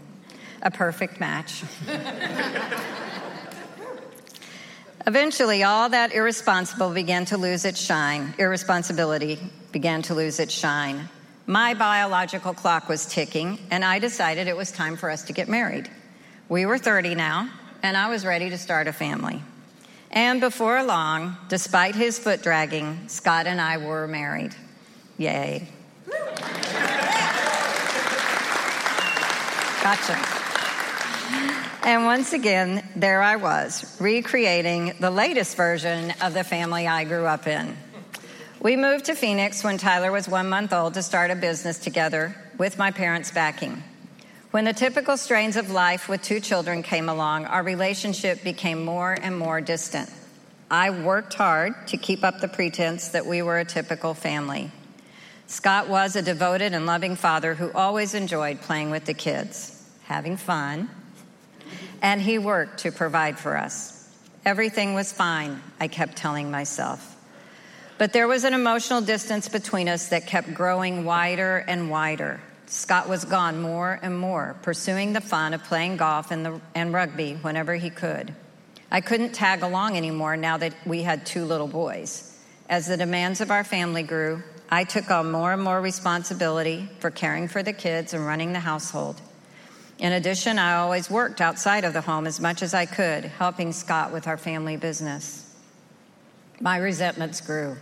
a 0.62 0.70
perfect 0.70 1.20
match. 1.20 1.62
Eventually, 5.08 5.62
all 5.62 5.88
that 5.88 6.12
irresponsible 6.12 6.90
began 6.90 7.24
to 7.24 7.38
lose 7.38 7.64
its 7.64 7.80
shine. 7.80 8.34
Irresponsibility 8.36 9.38
began 9.72 10.02
to 10.02 10.12
lose 10.14 10.38
its 10.38 10.52
shine. 10.52 11.08
My 11.46 11.72
biological 11.72 12.52
clock 12.52 12.90
was 12.90 13.06
ticking, 13.06 13.58
and 13.70 13.86
I 13.86 14.00
decided 14.00 14.48
it 14.48 14.56
was 14.56 14.70
time 14.70 14.98
for 14.98 15.08
us 15.08 15.22
to 15.22 15.32
get 15.32 15.48
married. 15.48 15.88
We 16.50 16.66
were 16.66 16.76
30 16.76 17.14
now, 17.14 17.48
and 17.82 17.96
I 17.96 18.10
was 18.10 18.26
ready 18.26 18.50
to 18.50 18.58
start 18.58 18.86
a 18.86 18.92
family. 18.92 19.42
And 20.10 20.42
before 20.42 20.82
long, 20.82 21.38
despite 21.48 21.94
his 21.94 22.18
foot 22.18 22.42
dragging, 22.42 23.08
Scott 23.08 23.46
and 23.46 23.62
I 23.62 23.78
were 23.78 24.06
married. 24.06 24.54
Yay. 25.16 25.68
Gotcha. 29.82 30.37
And 31.88 32.04
once 32.04 32.34
again, 32.34 32.86
there 32.96 33.22
I 33.22 33.36
was, 33.36 33.96
recreating 33.98 34.92
the 35.00 35.10
latest 35.10 35.56
version 35.56 36.12
of 36.20 36.34
the 36.34 36.44
family 36.44 36.86
I 36.86 37.04
grew 37.04 37.24
up 37.24 37.46
in. 37.46 37.74
We 38.60 38.76
moved 38.76 39.06
to 39.06 39.14
Phoenix 39.14 39.64
when 39.64 39.78
Tyler 39.78 40.12
was 40.12 40.28
one 40.28 40.50
month 40.50 40.74
old 40.74 40.92
to 40.94 41.02
start 41.02 41.30
a 41.30 41.34
business 41.34 41.78
together 41.78 42.36
with 42.58 42.76
my 42.76 42.90
parents' 42.90 43.30
backing. 43.30 43.82
When 44.50 44.66
the 44.66 44.74
typical 44.74 45.16
strains 45.16 45.56
of 45.56 45.70
life 45.70 46.10
with 46.10 46.20
two 46.20 46.40
children 46.40 46.82
came 46.82 47.08
along, 47.08 47.46
our 47.46 47.62
relationship 47.62 48.44
became 48.44 48.84
more 48.84 49.14
and 49.14 49.38
more 49.38 49.62
distant. 49.62 50.12
I 50.70 50.90
worked 50.90 51.32
hard 51.32 51.86
to 51.86 51.96
keep 51.96 52.22
up 52.22 52.40
the 52.40 52.48
pretense 52.48 53.08
that 53.08 53.24
we 53.24 53.40
were 53.40 53.60
a 53.60 53.64
typical 53.64 54.12
family. 54.12 54.70
Scott 55.46 55.88
was 55.88 56.16
a 56.16 56.20
devoted 56.20 56.74
and 56.74 56.84
loving 56.84 57.16
father 57.16 57.54
who 57.54 57.72
always 57.72 58.12
enjoyed 58.12 58.60
playing 58.60 58.90
with 58.90 59.06
the 59.06 59.14
kids, 59.14 59.82
having 60.04 60.36
fun, 60.36 60.90
and 62.02 62.20
he 62.20 62.38
worked 62.38 62.80
to 62.80 62.92
provide 62.92 63.38
for 63.38 63.56
us. 63.56 63.94
Everything 64.44 64.94
was 64.94 65.12
fine, 65.12 65.60
I 65.80 65.88
kept 65.88 66.16
telling 66.16 66.50
myself. 66.50 67.16
But 67.98 68.12
there 68.12 68.28
was 68.28 68.44
an 68.44 68.54
emotional 68.54 69.00
distance 69.00 69.48
between 69.48 69.88
us 69.88 70.08
that 70.08 70.26
kept 70.26 70.54
growing 70.54 71.04
wider 71.04 71.58
and 71.66 71.90
wider. 71.90 72.40
Scott 72.66 73.08
was 73.08 73.24
gone 73.24 73.60
more 73.60 73.98
and 74.02 74.18
more, 74.18 74.56
pursuing 74.62 75.12
the 75.12 75.20
fun 75.20 75.54
of 75.54 75.64
playing 75.64 75.96
golf 75.96 76.30
and, 76.30 76.46
the, 76.46 76.60
and 76.74 76.92
rugby 76.92 77.34
whenever 77.34 77.74
he 77.74 77.90
could. 77.90 78.34
I 78.90 79.00
couldn't 79.00 79.32
tag 79.32 79.62
along 79.62 79.96
anymore 79.96 80.36
now 80.36 80.58
that 80.58 80.74
we 80.86 81.02
had 81.02 81.26
two 81.26 81.44
little 81.44 81.66
boys. 81.66 82.38
As 82.68 82.86
the 82.86 82.96
demands 82.96 83.40
of 83.40 83.50
our 83.50 83.64
family 83.64 84.02
grew, 84.02 84.42
I 84.70 84.84
took 84.84 85.10
on 85.10 85.30
more 85.30 85.52
and 85.52 85.62
more 85.62 85.80
responsibility 85.80 86.88
for 87.00 87.10
caring 87.10 87.48
for 87.48 87.62
the 87.62 87.72
kids 87.72 88.14
and 88.14 88.24
running 88.24 88.52
the 88.52 88.60
household. 88.60 89.20
In 89.98 90.12
addition, 90.12 90.60
I 90.60 90.76
always 90.76 91.10
worked 91.10 91.40
outside 91.40 91.84
of 91.84 91.92
the 91.92 92.00
home 92.00 92.26
as 92.26 92.40
much 92.40 92.62
as 92.62 92.72
I 92.72 92.86
could, 92.86 93.24
helping 93.24 93.72
Scott 93.72 94.12
with 94.12 94.28
our 94.28 94.36
family 94.36 94.76
business. 94.76 95.44
My 96.60 96.76
resentments 96.76 97.40
grew, 97.40 97.76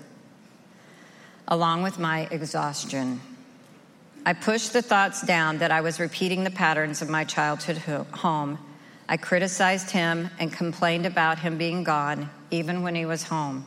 along 1.46 1.82
with 1.82 1.98
my 1.98 2.26
exhaustion. 2.30 3.20
I 4.24 4.32
pushed 4.32 4.72
the 4.72 4.82
thoughts 4.82 5.20
down 5.22 5.58
that 5.58 5.70
I 5.70 5.82
was 5.82 6.00
repeating 6.00 6.42
the 6.42 6.50
patterns 6.50 7.02
of 7.02 7.10
my 7.10 7.24
childhood 7.24 7.78
home. 7.78 8.58
I 9.08 9.18
criticized 9.18 9.90
him 9.90 10.30
and 10.38 10.52
complained 10.52 11.06
about 11.06 11.38
him 11.38 11.58
being 11.58 11.84
gone, 11.84 12.30
even 12.50 12.82
when 12.82 12.94
he 12.94 13.04
was 13.04 13.24
home. 13.24 13.66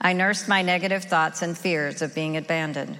I 0.00 0.14
nursed 0.14 0.48
my 0.48 0.62
negative 0.62 1.04
thoughts 1.04 1.42
and 1.42 1.56
fears 1.56 2.00
of 2.00 2.14
being 2.14 2.38
abandoned. 2.38 2.98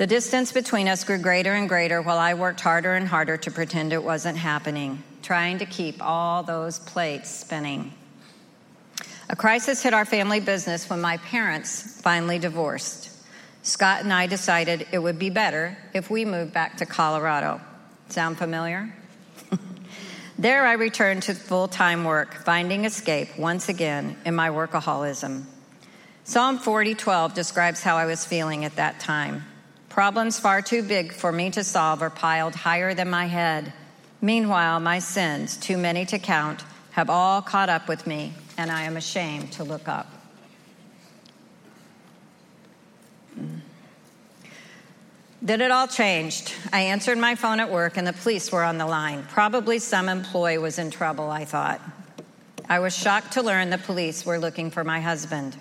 The 0.00 0.06
distance 0.06 0.50
between 0.50 0.88
us 0.88 1.04
grew 1.04 1.18
greater 1.18 1.52
and 1.52 1.68
greater 1.68 2.00
while 2.00 2.16
I 2.16 2.32
worked 2.32 2.60
harder 2.60 2.94
and 2.94 3.06
harder 3.06 3.36
to 3.36 3.50
pretend 3.50 3.92
it 3.92 4.02
wasn't 4.02 4.38
happening, 4.38 5.02
trying 5.20 5.58
to 5.58 5.66
keep 5.66 6.02
all 6.02 6.42
those 6.42 6.78
plates 6.78 7.28
spinning. 7.28 7.92
A 9.28 9.36
crisis 9.36 9.82
hit 9.82 9.92
our 9.92 10.06
family 10.06 10.40
business 10.40 10.88
when 10.88 11.02
my 11.02 11.18
parents 11.18 12.00
finally 12.00 12.38
divorced. 12.38 13.10
Scott 13.62 14.00
and 14.00 14.10
I 14.10 14.26
decided 14.26 14.86
it 14.90 15.00
would 15.00 15.18
be 15.18 15.28
better 15.28 15.76
if 15.92 16.08
we 16.08 16.24
moved 16.24 16.54
back 16.54 16.78
to 16.78 16.86
Colorado. 16.86 17.60
Sound 18.08 18.38
familiar? 18.38 18.94
there 20.38 20.64
I 20.64 20.72
returned 20.72 21.24
to 21.24 21.34
full 21.34 21.68
time 21.68 22.04
work, 22.04 22.36
finding 22.36 22.86
escape 22.86 23.38
once 23.38 23.68
again 23.68 24.16
in 24.24 24.34
my 24.34 24.48
workaholism. 24.48 25.44
Psalm 26.24 26.58
40:12 26.58 27.34
describes 27.34 27.82
how 27.82 27.98
I 27.98 28.06
was 28.06 28.24
feeling 28.24 28.64
at 28.64 28.76
that 28.76 28.98
time. 28.98 29.44
Problems 30.00 30.38
far 30.38 30.62
too 30.62 30.82
big 30.82 31.12
for 31.12 31.30
me 31.30 31.50
to 31.50 31.62
solve 31.62 32.00
are 32.00 32.08
piled 32.08 32.54
higher 32.54 32.94
than 32.94 33.10
my 33.10 33.26
head. 33.26 33.70
Meanwhile, 34.22 34.80
my 34.80 34.98
sins, 34.98 35.58
too 35.58 35.76
many 35.76 36.06
to 36.06 36.18
count, 36.18 36.64
have 36.92 37.10
all 37.10 37.42
caught 37.42 37.68
up 37.68 37.86
with 37.86 38.06
me, 38.06 38.32
and 38.56 38.70
I 38.70 38.84
am 38.84 38.96
ashamed 38.96 39.52
to 39.52 39.62
look 39.62 39.88
up. 39.88 40.10
Mm. 43.38 43.60
Then 45.42 45.60
it 45.60 45.70
all 45.70 45.86
changed. 45.86 46.54
I 46.72 46.80
answered 46.80 47.18
my 47.18 47.34
phone 47.34 47.60
at 47.60 47.70
work, 47.70 47.98
and 47.98 48.06
the 48.06 48.14
police 48.14 48.50
were 48.50 48.64
on 48.64 48.78
the 48.78 48.86
line. 48.86 49.26
Probably 49.28 49.78
some 49.78 50.08
employee 50.08 50.56
was 50.56 50.78
in 50.78 50.90
trouble, 50.90 51.28
I 51.28 51.44
thought. 51.44 51.82
I 52.70 52.78
was 52.78 52.96
shocked 52.96 53.32
to 53.32 53.42
learn 53.42 53.68
the 53.68 53.76
police 53.76 54.24
were 54.24 54.38
looking 54.38 54.70
for 54.70 54.82
my 54.82 55.02
husband. 55.02 55.58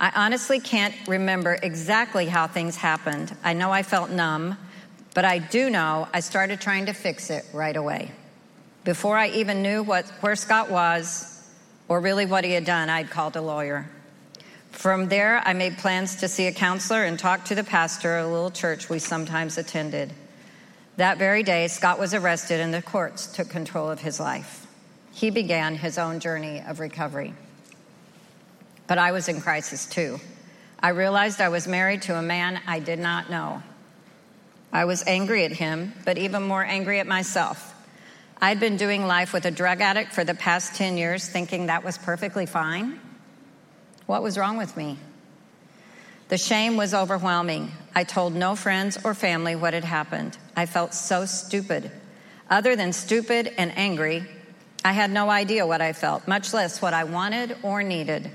I 0.00 0.10
honestly 0.16 0.60
can't 0.60 0.94
remember 1.06 1.58
exactly 1.62 2.24
how 2.24 2.46
things 2.46 2.74
happened. 2.74 3.36
I 3.44 3.52
know 3.52 3.70
I 3.70 3.82
felt 3.82 4.08
numb, 4.08 4.56
but 5.12 5.26
I 5.26 5.38
do 5.38 5.68
know 5.68 6.08
I 6.14 6.20
started 6.20 6.58
trying 6.58 6.86
to 6.86 6.94
fix 6.94 7.28
it 7.28 7.44
right 7.52 7.76
away. 7.76 8.10
Before 8.82 9.18
I 9.18 9.28
even 9.28 9.60
knew 9.60 9.82
what, 9.82 10.08
where 10.20 10.36
Scott 10.36 10.70
was 10.70 11.46
or 11.86 12.00
really 12.00 12.24
what 12.24 12.44
he 12.44 12.52
had 12.52 12.64
done, 12.64 12.88
I'd 12.88 13.10
called 13.10 13.36
a 13.36 13.42
lawyer. 13.42 13.90
From 14.70 15.10
there, 15.10 15.42
I 15.44 15.52
made 15.52 15.76
plans 15.76 16.16
to 16.16 16.28
see 16.28 16.46
a 16.46 16.52
counselor 16.52 17.04
and 17.04 17.18
talk 17.18 17.44
to 17.46 17.54
the 17.54 17.64
pastor 17.64 18.16
of 18.16 18.26
a 18.26 18.32
little 18.32 18.50
church 18.50 18.88
we 18.88 19.00
sometimes 19.00 19.58
attended. 19.58 20.14
That 20.96 21.18
very 21.18 21.42
day, 21.42 21.68
Scott 21.68 21.98
was 21.98 22.14
arrested 22.14 22.58
and 22.58 22.72
the 22.72 22.80
courts 22.80 23.26
took 23.26 23.50
control 23.50 23.90
of 23.90 24.00
his 24.00 24.18
life. 24.18 24.66
He 25.12 25.28
began 25.28 25.74
his 25.74 25.98
own 25.98 26.20
journey 26.20 26.62
of 26.66 26.80
recovery. 26.80 27.34
But 28.90 28.98
I 28.98 29.12
was 29.12 29.28
in 29.28 29.40
crisis 29.40 29.86
too. 29.86 30.18
I 30.80 30.88
realized 30.88 31.40
I 31.40 31.48
was 31.48 31.68
married 31.68 32.02
to 32.02 32.18
a 32.18 32.22
man 32.22 32.60
I 32.66 32.80
did 32.80 32.98
not 32.98 33.30
know. 33.30 33.62
I 34.72 34.84
was 34.84 35.04
angry 35.06 35.44
at 35.44 35.52
him, 35.52 35.92
but 36.04 36.18
even 36.18 36.42
more 36.42 36.64
angry 36.64 36.98
at 36.98 37.06
myself. 37.06 37.72
I'd 38.42 38.58
been 38.58 38.76
doing 38.76 39.06
life 39.06 39.32
with 39.32 39.44
a 39.44 39.50
drug 39.52 39.80
addict 39.80 40.12
for 40.12 40.24
the 40.24 40.34
past 40.34 40.74
10 40.74 40.98
years, 40.98 41.28
thinking 41.28 41.66
that 41.66 41.84
was 41.84 41.98
perfectly 41.98 42.46
fine. 42.46 42.98
What 44.06 44.24
was 44.24 44.36
wrong 44.36 44.56
with 44.56 44.76
me? 44.76 44.98
The 46.26 46.36
shame 46.36 46.76
was 46.76 46.92
overwhelming. 46.92 47.70
I 47.94 48.02
told 48.02 48.34
no 48.34 48.56
friends 48.56 48.98
or 49.04 49.14
family 49.14 49.54
what 49.54 49.72
had 49.72 49.84
happened. 49.84 50.36
I 50.56 50.66
felt 50.66 50.94
so 50.94 51.26
stupid. 51.26 51.92
Other 52.50 52.74
than 52.74 52.92
stupid 52.92 53.54
and 53.56 53.70
angry, 53.78 54.26
I 54.84 54.90
had 54.90 55.12
no 55.12 55.30
idea 55.30 55.64
what 55.64 55.80
I 55.80 55.92
felt, 55.92 56.26
much 56.26 56.52
less 56.52 56.82
what 56.82 56.92
I 56.92 57.04
wanted 57.04 57.56
or 57.62 57.84
needed. 57.84 58.32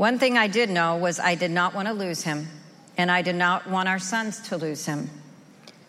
One 0.00 0.18
thing 0.18 0.38
I 0.38 0.46
did 0.46 0.70
know 0.70 0.96
was 0.96 1.20
I 1.20 1.34
did 1.34 1.50
not 1.50 1.74
want 1.74 1.86
to 1.86 1.92
lose 1.92 2.22
him, 2.22 2.48
and 2.96 3.10
I 3.10 3.20
did 3.20 3.34
not 3.36 3.68
want 3.68 3.86
our 3.86 3.98
sons 3.98 4.40
to 4.48 4.56
lose 4.56 4.86
him. 4.86 5.10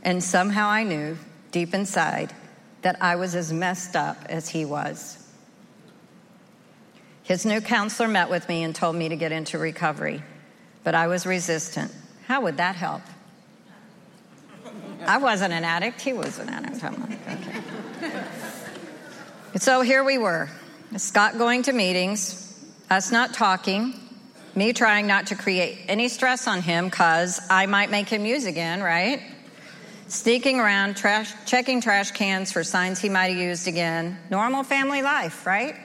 And 0.03 0.21
somehow 0.21 0.67
I 0.67 0.83
knew, 0.83 1.17
deep 1.53 1.73
inside, 1.73 2.33
that 2.81 3.01
I 3.01 3.15
was 3.15 3.35
as 3.35 3.53
messed 3.53 3.95
up 3.95 4.17
as 4.27 4.49
he 4.49 4.65
was. 4.65 5.17
His 7.23 7.45
new 7.45 7.61
counselor 7.61 8.09
met 8.09 8.29
with 8.29 8.49
me 8.49 8.63
and 8.63 8.75
told 8.75 8.97
me 8.97 9.07
to 9.07 9.15
get 9.15 9.31
into 9.31 9.57
recovery, 9.57 10.21
but 10.83 10.93
I 10.93 11.07
was 11.07 11.25
resistant. 11.25 11.89
How 12.27 12.41
would 12.41 12.57
that 12.57 12.75
help? 12.75 13.03
I 15.05 15.19
wasn't 15.19 15.53
an 15.53 15.63
addict, 15.63 16.01
he 16.01 16.11
was 16.11 16.37
an 16.37 16.49
addict. 16.49 16.83
I'm 16.83 16.99
like, 16.99 17.29
okay. 17.29 17.61
so 19.55 19.79
here 19.79 20.03
we 20.03 20.17
were 20.17 20.49
Scott 20.97 21.37
going 21.37 21.63
to 21.63 21.71
meetings, 21.71 22.59
us 22.89 23.09
not 23.09 23.33
talking, 23.33 24.00
me 24.55 24.73
trying 24.73 25.07
not 25.07 25.27
to 25.27 25.35
create 25.35 25.79
any 25.87 26.09
stress 26.09 26.47
on 26.47 26.61
him 26.61 26.85
because 26.85 27.39
I 27.49 27.65
might 27.65 27.89
make 27.89 28.09
him 28.09 28.25
use 28.25 28.45
again, 28.45 28.81
right? 28.81 29.21
Sneaking 30.07 30.59
around, 30.59 30.97
trash, 30.97 31.33
checking 31.45 31.79
trash 31.79 32.11
cans 32.11 32.51
for 32.51 32.63
signs 32.63 32.99
he 32.99 33.07
might 33.07 33.27
have 33.27 33.37
used 33.37 33.67
again. 33.67 34.17
Normal 34.29 34.63
family 34.63 35.01
life, 35.01 35.45
right? 35.45 35.75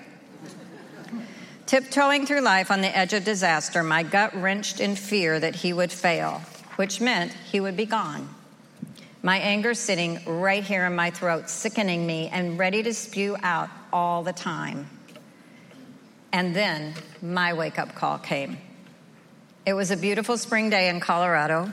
Tiptoeing 1.66 2.26
through 2.26 2.40
life 2.40 2.70
on 2.70 2.80
the 2.80 2.96
edge 2.96 3.12
of 3.12 3.24
disaster, 3.24 3.82
my 3.82 4.02
gut 4.02 4.34
wrenched 4.34 4.80
in 4.80 4.96
fear 4.96 5.38
that 5.38 5.56
he 5.56 5.72
would 5.72 5.92
fail, 5.92 6.42
which 6.76 7.00
meant 7.00 7.32
he 7.32 7.60
would 7.60 7.76
be 7.76 7.86
gone. 7.86 8.28
My 9.22 9.38
anger 9.38 9.74
sitting 9.74 10.20
right 10.26 10.62
here 10.62 10.86
in 10.86 10.94
my 10.94 11.10
throat, 11.10 11.50
sickening 11.50 12.06
me 12.06 12.28
and 12.28 12.58
ready 12.58 12.82
to 12.84 12.94
spew 12.94 13.36
out 13.42 13.68
all 13.92 14.22
the 14.22 14.32
time. 14.32 14.88
And 16.32 16.54
then 16.54 16.94
my 17.22 17.52
wake 17.54 17.78
up 17.78 17.94
call 17.94 18.18
came. 18.18 18.58
It 19.64 19.74
was 19.74 19.90
a 19.90 19.96
beautiful 19.96 20.38
spring 20.38 20.70
day 20.70 20.88
in 20.88 21.00
Colorado. 21.00 21.72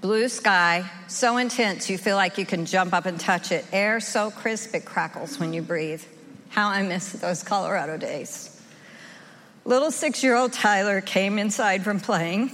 Blue 0.00 0.28
sky, 0.28 0.90
so 1.06 1.36
intense 1.36 1.88
you 1.88 1.96
feel 1.96 2.16
like 2.16 2.36
you 2.36 2.44
can 2.44 2.66
jump 2.66 2.92
up 2.92 3.06
and 3.06 3.20
touch 3.20 3.52
it. 3.52 3.64
Air 3.72 4.00
so 4.00 4.30
crisp 4.30 4.74
it 4.74 4.84
crackles 4.84 5.38
when 5.38 5.52
you 5.52 5.62
breathe. 5.62 6.02
How 6.48 6.68
I 6.68 6.82
miss 6.82 7.12
those 7.12 7.42
Colorado 7.42 7.96
days. 7.96 8.60
Little 9.64 9.92
six 9.92 10.22
year 10.24 10.34
old 10.34 10.52
Tyler 10.52 11.00
came 11.00 11.38
inside 11.38 11.84
from 11.84 12.00
playing. 12.00 12.50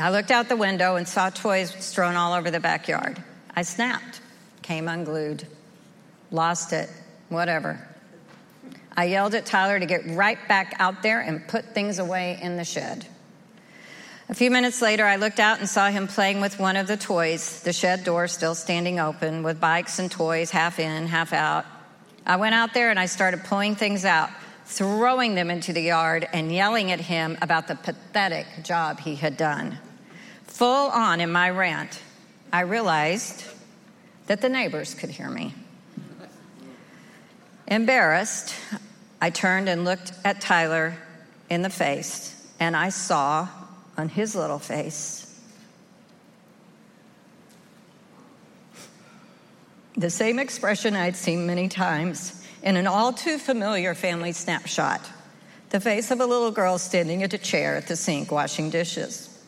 I 0.00 0.10
looked 0.10 0.30
out 0.30 0.48
the 0.48 0.56
window 0.56 0.96
and 0.96 1.06
saw 1.06 1.30
toys 1.30 1.72
strewn 1.78 2.16
all 2.16 2.32
over 2.32 2.50
the 2.50 2.58
backyard. 2.58 3.22
I 3.54 3.62
snapped, 3.62 4.20
came 4.62 4.88
unglued, 4.88 5.46
lost 6.30 6.72
it, 6.72 6.90
whatever. 7.28 7.86
I 8.96 9.04
yelled 9.04 9.34
at 9.34 9.46
Tyler 9.46 9.78
to 9.78 9.86
get 9.86 10.02
right 10.08 10.38
back 10.48 10.74
out 10.78 11.02
there 11.02 11.20
and 11.20 11.46
put 11.46 11.74
things 11.74 11.98
away 11.98 12.38
in 12.42 12.56
the 12.56 12.64
shed. 12.64 13.06
A 14.28 14.34
few 14.34 14.50
minutes 14.50 14.80
later, 14.80 15.04
I 15.04 15.16
looked 15.16 15.40
out 15.40 15.58
and 15.58 15.68
saw 15.68 15.88
him 15.88 16.06
playing 16.06 16.40
with 16.40 16.60
one 16.60 16.76
of 16.76 16.86
the 16.86 16.96
toys, 16.96 17.62
the 17.62 17.72
shed 17.72 18.04
door 18.04 18.28
still 18.28 18.54
standing 18.54 19.00
open, 19.00 19.42
with 19.42 19.60
bikes 19.60 19.98
and 19.98 20.10
toys 20.10 20.50
half 20.50 20.78
in, 20.78 21.06
half 21.06 21.32
out. 21.32 21.66
I 22.24 22.36
went 22.36 22.54
out 22.54 22.72
there 22.72 22.90
and 22.90 22.98
I 22.98 23.06
started 23.06 23.42
pulling 23.42 23.74
things 23.74 24.04
out, 24.04 24.30
throwing 24.66 25.34
them 25.34 25.50
into 25.50 25.72
the 25.72 25.82
yard, 25.82 26.28
and 26.32 26.52
yelling 26.52 26.92
at 26.92 27.00
him 27.00 27.38
about 27.42 27.66
the 27.66 27.74
pathetic 27.74 28.46
job 28.62 29.00
he 29.00 29.16
had 29.16 29.36
done. 29.36 29.78
Full 30.44 30.90
on 30.90 31.20
in 31.20 31.32
my 31.32 31.50
rant, 31.50 32.00
I 32.52 32.60
realized 32.60 33.44
that 34.26 34.40
the 34.42 34.48
neighbors 34.48 34.94
could 34.94 35.10
hear 35.10 35.28
me. 35.28 35.54
Embarrassed, 37.70 38.54
I 39.20 39.30
turned 39.30 39.68
and 39.68 39.84
looked 39.84 40.12
at 40.24 40.40
Tyler 40.40 40.96
in 41.48 41.62
the 41.62 41.70
face, 41.70 42.34
and 42.58 42.76
I 42.76 42.88
saw 42.88 43.48
on 43.96 44.08
his 44.08 44.34
little 44.34 44.58
face 44.58 45.32
the 49.96 50.10
same 50.10 50.38
expression 50.38 50.96
I'd 50.96 51.14
seen 51.14 51.46
many 51.46 51.68
times 51.68 52.44
in 52.62 52.76
an 52.76 52.88
all 52.88 53.12
too 53.12 53.38
familiar 53.38 53.94
family 53.94 54.32
snapshot 54.32 55.00
the 55.70 55.78
face 55.80 56.10
of 56.10 56.20
a 56.20 56.26
little 56.26 56.50
girl 56.50 56.78
standing 56.78 57.22
at 57.22 57.32
a 57.32 57.38
chair 57.38 57.76
at 57.76 57.86
the 57.86 57.94
sink 57.94 58.32
washing 58.32 58.70
dishes, 58.70 59.38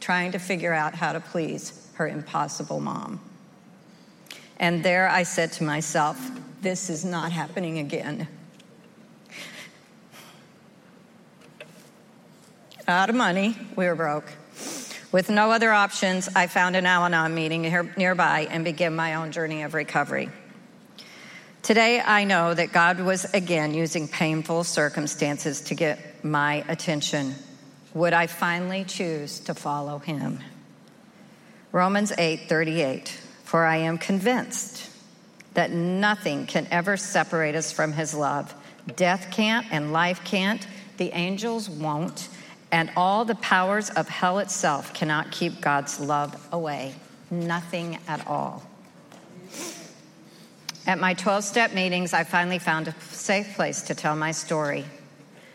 trying 0.00 0.32
to 0.32 0.38
figure 0.40 0.74
out 0.74 0.96
how 0.96 1.12
to 1.12 1.20
please 1.20 1.88
her 1.94 2.08
impossible 2.08 2.80
mom. 2.80 3.20
And 4.58 4.84
there 4.84 5.08
I 5.08 5.24
said 5.24 5.52
to 5.52 5.64
myself, 5.64 6.18
This 6.60 6.90
is 6.90 7.04
not 7.04 7.32
happening 7.32 7.78
again. 7.78 8.28
Out 12.86 13.08
of 13.08 13.16
money, 13.16 13.56
we 13.76 13.86
were 13.86 13.94
broke. 13.94 14.30
With 15.10 15.30
no 15.30 15.50
other 15.50 15.72
options, 15.72 16.28
I 16.34 16.48
found 16.48 16.76
an 16.76 16.86
Al 16.86 17.04
Anon 17.04 17.34
meeting 17.34 17.62
nearby 17.96 18.48
and 18.50 18.64
began 18.64 18.94
my 18.94 19.14
own 19.14 19.32
journey 19.32 19.62
of 19.62 19.72
recovery. 19.72 20.28
Today, 21.62 21.98
I 21.98 22.24
know 22.24 22.52
that 22.52 22.72
God 22.72 23.00
was 23.00 23.24
again 23.32 23.72
using 23.72 24.06
painful 24.06 24.64
circumstances 24.64 25.62
to 25.62 25.74
get 25.74 26.22
my 26.22 26.64
attention. 26.68 27.36
Would 27.94 28.12
I 28.12 28.26
finally 28.26 28.84
choose 28.84 29.40
to 29.40 29.54
follow 29.54 29.98
him? 29.98 30.40
Romans 31.72 32.12
8 32.18 32.48
38. 32.48 33.18
For 33.54 33.64
I 33.64 33.76
am 33.76 33.98
convinced 33.98 34.90
that 35.52 35.70
nothing 35.70 36.46
can 36.46 36.66
ever 36.72 36.96
separate 36.96 37.54
us 37.54 37.70
from 37.70 37.92
his 37.92 38.12
love. 38.12 38.52
Death 38.96 39.28
can't, 39.30 39.64
and 39.70 39.92
life 39.92 40.24
can't. 40.24 40.66
The 40.96 41.12
angels 41.12 41.70
won't. 41.70 42.28
And 42.72 42.90
all 42.96 43.24
the 43.24 43.36
powers 43.36 43.90
of 43.90 44.08
hell 44.08 44.40
itself 44.40 44.92
cannot 44.92 45.30
keep 45.30 45.60
God's 45.60 46.00
love 46.00 46.36
away. 46.50 46.96
Nothing 47.30 48.00
at 48.08 48.26
all. 48.26 48.64
At 50.84 50.98
my 50.98 51.14
12 51.14 51.44
step 51.44 51.74
meetings, 51.74 52.12
I 52.12 52.24
finally 52.24 52.58
found 52.58 52.88
a 52.88 53.00
safe 53.02 53.54
place 53.54 53.82
to 53.82 53.94
tell 53.94 54.16
my 54.16 54.32
story. 54.32 54.84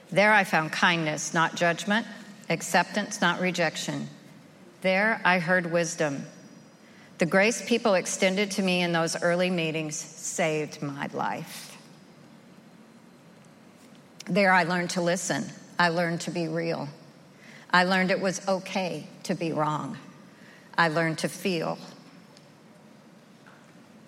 There, 0.09 0.31
I 0.31 0.45
found 0.45 0.71
kindness, 0.71 1.33
not 1.33 1.55
judgment, 1.55 2.07
acceptance, 2.49 3.19
not 3.19 3.41
rejection. 3.41 4.07
There, 4.83 5.19
I 5.25 5.39
heard 5.39 5.69
wisdom. 5.69 6.25
The 7.19 7.25
grace 7.25 7.61
people 7.67 7.95
extended 7.95 8.51
to 8.51 8.61
me 8.61 8.81
in 8.81 8.93
those 8.93 9.21
early 9.21 9.49
meetings 9.49 9.97
saved 9.97 10.81
my 10.81 11.07
life. 11.11 11.77
There, 14.25 14.53
I 14.53 14.63
learned 14.63 14.91
to 14.91 15.01
listen, 15.01 15.45
I 15.77 15.89
learned 15.89 16.21
to 16.21 16.31
be 16.31 16.47
real. 16.47 16.87
I 17.71 17.83
learned 17.83 18.11
it 18.11 18.21
was 18.21 18.47
okay 18.47 19.05
to 19.23 19.35
be 19.35 19.51
wrong. 19.51 19.97
I 20.77 20.87
learned 20.87 21.19
to 21.19 21.29
feel. 21.29 21.77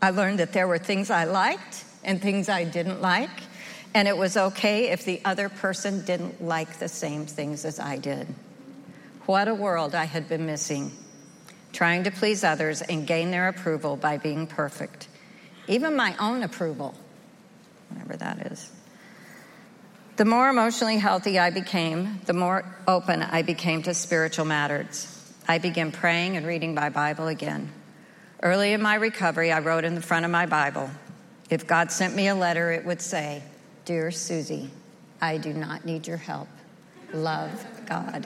I 0.01 0.11
learned 0.11 0.39
that 0.39 0.53
there 0.53 0.67
were 0.67 0.77
things 0.77 1.09
I 1.09 1.25
liked 1.25 1.83
and 2.03 2.21
things 2.21 2.47
I 2.47 2.63
didn't 2.63 3.01
like, 3.01 3.29
and 3.93 4.07
it 4.07 4.17
was 4.17 4.37
okay 4.37 4.89
if 4.89 5.03
the 5.03 5.21
other 5.25 5.49
person 5.49 6.05
didn't 6.05 6.41
like 6.41 6.79
the 6.79 6.87
same 6.87 7.25
things 7.25 7.65
as 7.65 7.77
I 7.77 7.97
did. 7.97 8.27
What 9.25 9.49
a 9.49 9.53
world 9.53 9.95
I 9.95 10.05
had 10.05 10.29
been 10.29 10.45
missing, 10.45 10.91
trying 11.73 12.03
to 12.03 12.11
please 12.11 12.43
others 12.43 12.81
and 12.81 13.07
gain 13.07 13.31
their 13.31 13.47
approval 13.47 13.95
by 13.95 14.17
being 14.17 14.47
perfect, 14.47 15.07
even 15.67 15.95
my 15.95 16.15
own 16.17 16.43
approval, 16.43 16.95
whatever 17.89 18.17
that 18.17 18.51
is. 18.51 18.71
The 20.17 20.25
more 20.25 20.49
emotionally 20.49 20.97
healthy 20.97 21.39
I 21.39 21.49
became, 21.49 22.21
the 22.25 22.33
more 22.33 22.63
open 22.87 23.21
I 23.21 23.41
became 23.41 23.81
to 23.83 23.93
spiritual 23.93 24.45
matters. 24.45 25.07
I 25.47 25.57
began 25.57 25.91
praying 25.91 26.37
and 26.37 26.45
reading 26.45 26.75
my 26.75 26.89
Bible 26.89 27.27
again. 27.27 27.71
Early 28.43 28.73
in 28.73 28.81
my 28.81 28.95
recovery, 28.95 29.51
I 29.51 29.59
wrote 29.59 29.83
in 29.83 29.95
the 29.95 30.01
front 30.01 30.25
of 30.25 30.31
my 30.31 30.45
Bible 30.45 30.89
if 31.51 31.67
God 31.67 31.91
sent 31.91 32.15
me 32.15 32.29
a 32.29 32.35
letter, 32.35 32.71
it 32.71 32.85
would 32.85 33.01
say, 33.01 33.43
Dear 33.83 34.09
Susie, 34.09 34.71
I 35.21 35.37
do 35.37 35.53
not 35.53 35.85
need 35.85 36.07
your 36.07 36.17
help. 36.17 36.47
Love 37.13 37.51
God. 37.85 38.25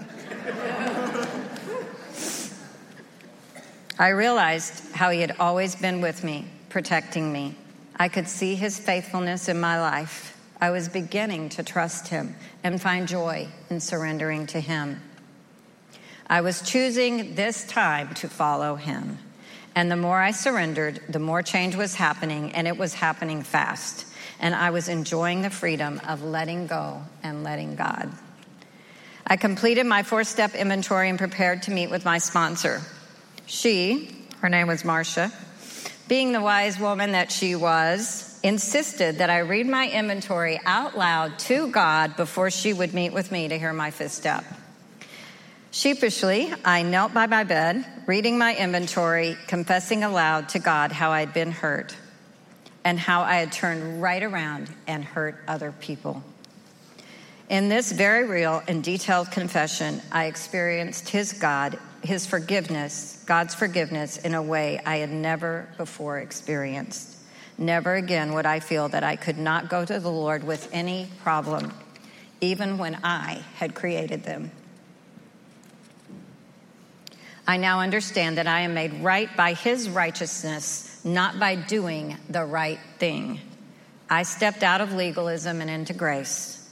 I 3.98 4.10
realized 4.10 4.92
how 4.94 5.10
He 5.10 5.22
had 5.22 5.36
always 5.40 5.76
been 5.76 6.02
with 6.02 6.24
me, 6.24 6.46
protecting 6.70 7.32
me. 7.32 7.56
I 7.96 8.10
could 8.10 8.28
see 8.28 8.56
His 8.56 8.78
faithfulness 8.78 9.48
in 9.48 9.60
my 9.60 9.80
life. 9.80 10.36
I 10.60 10.72
was 10.72 10.88
beginning 10.88 11.50
to 11.50 11.64
trust 11.64 12.08
him 12.08 12.36
and 12.64 12.82
find 12.82 13.08
joy 13.08 13.48
in 13.70 13.80
surrendering 13.80 14.48
to 14.48 14.60
him. 14.60 15.02
I 16.28 16.42
was 16.42 16.62
choosing 16.62 17.36
this 17.36 17.68
time 17.68 18.14
to 18.16 18.30
follow 18.30 18.76
him. 18.76 19.20
And 19.76 19.92
the 19.92 19.98
more 19.98 20.20
I 20.20 20.32
surrendered, 20.32 21.02
the 21.10 21.20
more 21.20 21.42
change 21.42 21.76
was 21.76 21.96
happening, 21.96 22.54
and 22.54 22.68
it 22.68 22.78
was 22.78 22.94
happening 22.94 23.44
fast. 23.44 24.08
And 24.40 24.56
I 24.56 24.70
was 24.70 24.88
enjoying 24.88 25.42
the 25.42 25.50
freedom 25.50 26.00
of 26.08 26.24
letting 26.24 26.68
go 26.68 27.02
and 27.22 27.44
letting 27.44 27.76
God. 27.76 28.12
I 29.28 29.36
completed 29.36 29.86
my 29.86 30.04
four 30.04 30.24
step 30.24 30.56
inventory 30.56 31.10
and 31.10 31.20
prepared 31.20 31.64
to 31.64 31.72
meet 31.72 31.90
with 31.90 32.06
my 32.06 32.20
sponsor. 32.20 32.82
She, 33.46 34.10
her 34.42 34.50
name 34.50 34.68
was 34.68 34.84
Marcia, 34.84 35.32
being 36.08 36.32
the 36.32 36.42
wise 36.42 36.80
woman 36.80 37.14
that 37.14 37.32
she 37.32 37.56
was, 37.56 38.40
insisted 38.44 39.18
that 39.18 39.30
I 39.30 39.40
read 39.40 39.66
my 39.66 39.90
inventory 39.90 40.60
out 40.66 40.98
loud 40.98 41.40
to 41.40 41.70
God 41.70 42.16
before 42.16 42.52
she 42.52 42.74
would 42.74 42.94
meet 42.94 43.12
with 43.14 43.32
me 43.32 43.48
to 43.48 43.58
hear 43.58 43.74
my 43.74 43.92
fifth 43.92 44.12
step. 44.12 44.44
Sheepishly, 45.72 46.54
I 46.64 46.84
knelt 46.84 47.14
by 47.14 47.28
my 47.28 47.44
bed, 47.44 47.86
reading 48.06 48.38
my 48.38 48.56
inventory, 48.56 49.36
confessing 49.48 50.04
aloud 50.04 50.50
to 50.50 50.60
God 50.60 50.92
how 50.92 51.12
I'd 51.12 51.34
been 51.34 51.52
hurt 51.52 51.96
and 52.84 53.00
how 53.00 53.24
I 53.24 53.38
had 53.38 53.52
turned 53.52 54.02
right 54.02 54.24
around 54.24 54.70
and 54.88 55.04
hurt 55.04 55.44
other 55.48 55.72
people. 55.72 56.24
In 57.50 57.68
this 57.68 57.92
very 57.92 58.26
real 58.28 58.64
and 58.68 58.84
detailed 58.84 59.32
confession, 59.32 60.02
I 60.12 60.26
experienced 60.26 61.10
His 61.10 61.34
God, 61.34 61.78
His 62.06 62.26
forgiveness, 62.26 63.24
God's 63.26 63.56
forgiveness 63.56 64.18
in 64.18 64.34
a 64.34 64.42
way 64.42 64.80
I 64.86 64.98
had 64.98 65.12
never 65.12 65.68
before 65.78 66.20
experienced. 66.20 67.18
Never 67.58 67.96
again 67.96 68.34
would 68.34 68.46
I 68.46 68.60
feel 68.60 68.90
that 68.90 69.04
I 69.04 69.16
could 69.16 69.38
not 69.38 69.70
go 69.70 69.86
to 69.86 70.00
the 70.00 70.12
Lord 70.12 70.44
with 70.44 70.70
any 70.72 71.10
problem, 71.24 71.74
even 72.42 72.78
when 72.78 73.00
I 73.04 73.44
had 73.56 73.76
created 73.76 74.24
them. 74.24 74.52
I 77.48 77.58
now 77.58 77.80
understand 77.80 78.38
that 78.38 78.48
I 78.48 78.62
am 78.62 78.74
made 78.74 78.94
right 79.02 79.30
by 79.38 79.54
His 79.54 79.90
righteousness, 79.90 81.00
not 81.04 81.40
by 81.40 81.56
doing 81.56 82.18
the 82.28 82.44
right 82.44 82.80
thing. 82.98 83.40
I 84.10 84.24
stepped 84.24 84.64
out 84.64 84.82
of 84.82 84.94
legalism 84.94 85.62
and 85.62 85.70
into 85.70 85.94
grace. 85.94 86.65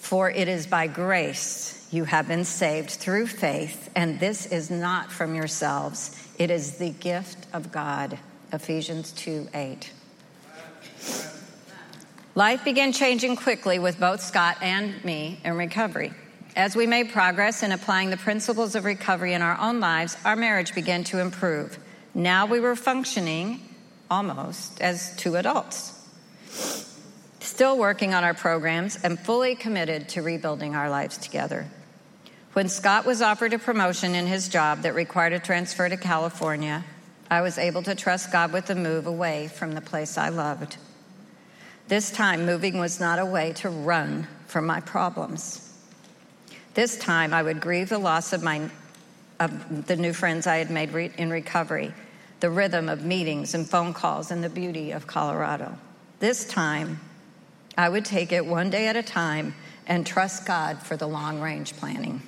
For 0.00 0.30
it 0.30 0.48
is 0.48 0.66
by 0.66 0.86
grace 0.86 1.86
you 1.90 2.04
have 2.04 2.28
been 2.28 2.44
saved 2.44 2.90
through 2.90 3.26
faith, 3.26 3.90
and 3.94 4.18
this 4.20 4.46
is 4.46 4.70
not 4.70 5.10
from 5.10 5.34
yourselves, 5.34 6.16
it 6.38 6.50
is 6.50 6.78
the 6.78 6.90
gift 6.90 7.46
of 7.52 7.72
God. 7.72 8.18
Ephesians 8.52 9.12
2 9.12 9.48
8. 9.52 9.92
Life 12.34 12.64
began 12.64 12.92
changing 12.92 13.36
quickly 13.36 13.78
with 13.78 13.98
both 13.98 14.20
Scott 14.20 14.58
and 14.62 15.04
me 15.04 15.40
in 15.44 15.54
recovery. 15.54 16.12
As 16.54 16.76
we 16.76 16.86
made 16.86 17.10
progress 17.10 17.62
in 17.62 17.72
applying 17.72 18.10
the 18.10 18.16
principles 18.16 18.74
of 18.74 18.84
recovery 18.84 19.34
in 19.34 19.42
our 19.42 19.58
own 19.60 19.80
lives, 19.80 20.16
our 20.24 20.36
marriage 20.36 20.74
began 20.74 21.04
to 21.04 21.20
improve. 21.20 21.78
Now 22.14 22.46
we 22.46 22.60
were 22.60 22.76
functioning 22.76 23.60
almost 24.10 24.80
as 24.80 25.14
two 25.16 25.36
adults, 25.36 25.92
still 27.48 27.78
working 27.78 28.14
on 28.14 28.24
our 28.24 28.34
programs 28.34 28.96
and 29.02 29.18
fully 29.18 29.54
committed 29.54 30.08
to 30.10 30.22
rebuilding 30.22 30.76
our 30.76 30.90
lives 30.90 31.16
together. 31.18 31.66
When 32.52 32.68
Scott 32.68 33.06
was 33.06 33.22
offered 33.22 33.52
a 33.52 33.58
promotion 33.58 34.14
in 34.14 34.26
his 34.26 34.48
job 34.48 34.82
that 34.82 34.94
required 34.94 35.32
a 35.32 35.38
transfer 35.38 35.88
to 35.88 35.96
California, 35.96 36.84
I 37.30 37.40
was 37.42 37.58
able 37.58 37.82
to 37.82 37.94
trust 37.94 38.32
God 38.32 38.52
with 38.52 38.66
the 38.66 38.74
move 38.74 39.06
away 39.06 39.48
from 39.48 39.72
the 39.72 39.80
place 39.80 40.16
I 40.16 40.30
loved. 40.30 40.76
This 41.88 42.10
time, 42.10 42.46
moving 42.46 42.78
was 42.78 43.00
not 43.00 43.18
a 43.18 43.24
way 43.24 43.52
to 43.54 43.70
run 43.70 44.26
from 44.46 44.66
my 44.66 44.80
problems. 44.80 45.72
This 46.74 46.98
time, 46.98 47.32
I 47.32 47.42
would 47.42 47.60
grieve 47.60 47.88
the 47.88 47.98
loss 47.98 48.32
of, 48.32 48.42
my, 48.42 48.70
of 49.40 49.86
the 49.86 49.96
new 49.96 50.12
friends 50.12 50.46
I 50.46 50.56
had 50.56 50.70
made 50.70 50.92
re- 50.92 51.12
in 51.16 51.30
recovery, 51.30 51.94
the 52.40 52.50
rhythm 52.50 52.88
of 52.88 53.04
meetings 53.04 53.54
and 53.54 53.68
phone 53.68 53.94
calls, 53.94 54.30
and 54.30 54.44
the 54.44 54.50
beauty 54.50 54.90
of 54.90 55.06
Colorado. 55.06 55.78
This 56.20 56.46
time, 56.46 57.00
I 57.78 57.88
would 57.88 58.04
take 58.04 58.32
it 58.32 58.44
one 58.44 58.70
day 58.70 58.88
at 58.88 58.96
a 58.96 59.04
time 59.04 59.54
and 59.86 60.04
trust 60.04 60.44
God 60.44 60.82
for 60.82 60.96
the 60.96 61.06
long 61.06 61.40
range 61.40 61.76
planning. 61.76 62.20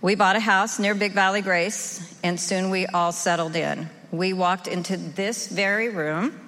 We 0.00 0.14
bought 0.14 0.36
a 0.36 0.40
house 0.40 0.78
near 0.78 0.94
Big 0.94 1.10
Valley 1.10 1.42
Grace, 1.42 2.16
and 2.22 2.38
soon 2.38 2.70
we 2.70 2.86
all 2.86 3.10
settled 3.10 3.56
in. 3.56 3.90
We 4.12 4.32
walked 4.32 4.68
into 4.68 4.96
this 4.96 5.48
very 5.48 5.88
room 5.88 6.38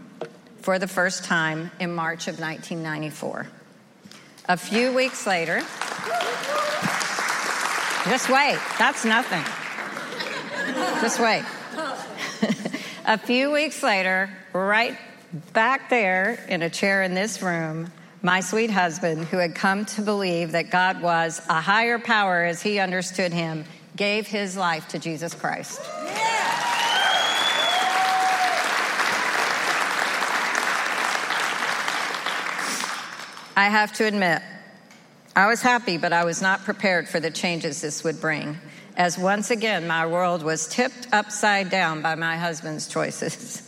for 0.62 0.78
the 0.78 0.86
first 0.86 1.24
time 1.24 1.72
in 1.80 1.92
March 1.92 2.28
of 2.28 2.38
1994. 2.38 3.48
A 4.48 4.56
few 4.56 4.94
weeks 4.94 5.26
later, 5.26 5.58
just 8.08 8.30
wait, 8.30 8.60
that's 8.78 9.04
nothing. 9.04 9.42
Just 11.00 11.18
wait. 11.18 11.44
a 13.04 13.18
few 13.18 13.50
weeks 13.50 13.82
later, 13.82 14.30
right 14.52 14.96
back 15.52 15.90
there 15.90 16.44
in 16.48 16.62
a 16.62 16.70
chair 16.70 17.02
in 17.02 17.14
this 17.14 17.42
room, 17.42 17.90
my 18.22 18.40
sweet 18.40 18.70
husband, 18.70 19.26
who 19.26 19.36
had 19.36 19.54
come 19.54 19.84
to 19.84 20.02
believe 20.02 20.52
that 20.52 20.70
God 20.70 21.02
was 21.02 21.40
a 21.48 21.60
higher 21.60 21.98
power 21.98 22.44
as 22.44 22.62
he 22.62 22.78
understood 22.78 23.32
him, 23.32 23.64
gave 23.96 24.26
his 24.26 24.56
life 24.56 24.88
to 24.88 24.98
Jesus 24.98 25.34
Christ. 25.34 25.80
I 33.56 33.70
have 33.70 33.92
to 33.94 34.04
admit, 34.04 34.40
I 35.34 35.48
was 35.48 35.60
happy, 35.60 35.98
but 35.98 36.12
I 36.12 36.24
was 36.24 36.40
not 36.40 36.64
prepared 36.64 37.08
for 37.08 37.18
the 37.18 37.30
changes 37.30 37.80
this 37.80 38.04
would 38.04 38.20
bring, 38.20 38.56
as 38.96 39.18
once 39.18 39.50
again 39.50 39.86
my 39.86 40.06
world 40.06 40.44
was 40.44 40.68
tipped 40.68 41.08
upside 41.12 41.68
down 41.68 42.00
by 42.00 42.14
my 42.14 42.36
husband's 42.36 42.86
choices. 42.86 43.64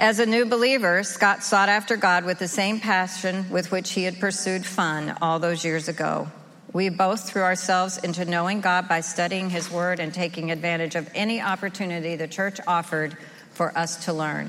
As 0.00 0.18
a 0.18 0.24
new 0.24 0.46
believer, 0.46 1.02
Scott 1.02 1.44
sought 1.44 1.68
after 1.68 1.94
God 1.94 2.24
with 2.24 2.38
the 2.38 2.48
same 2.48 2.80
passion 2.80 3.50
with 3.50 3.70
which 3.70 3.92
he 3.92 4.04
had 4.04 4.18
pursued 4.18 4.64
fun 4.64 5.14
all 5.20 5.38
those 5.38 5.62
years 5.62 5.88
ago. 5.88 6.26
We 6.72 6.88
both 6.88 7.28
threw 7.28 7.42
ourselves 7.42 7.98
into 7.98 8.24
knowing 8.24 8.62
God 8.62 8.88
by 8.88 9.02
studying 9.02 9.50
His 9.50 9.70
Word 9.70 10.00
and 10.00 10.14
taking 10.14 10.50
advantage 10.50 10.94
of 10.94 11.10
any 11.14 11.42
opportunity 11.42 12.16
the 12.16 12.26
church 12.26 12.60
offered 12.66 13.14
for 13.50 13.76
us 13.76 14.06
to 14.06 14.14
learn. 14.14 14.48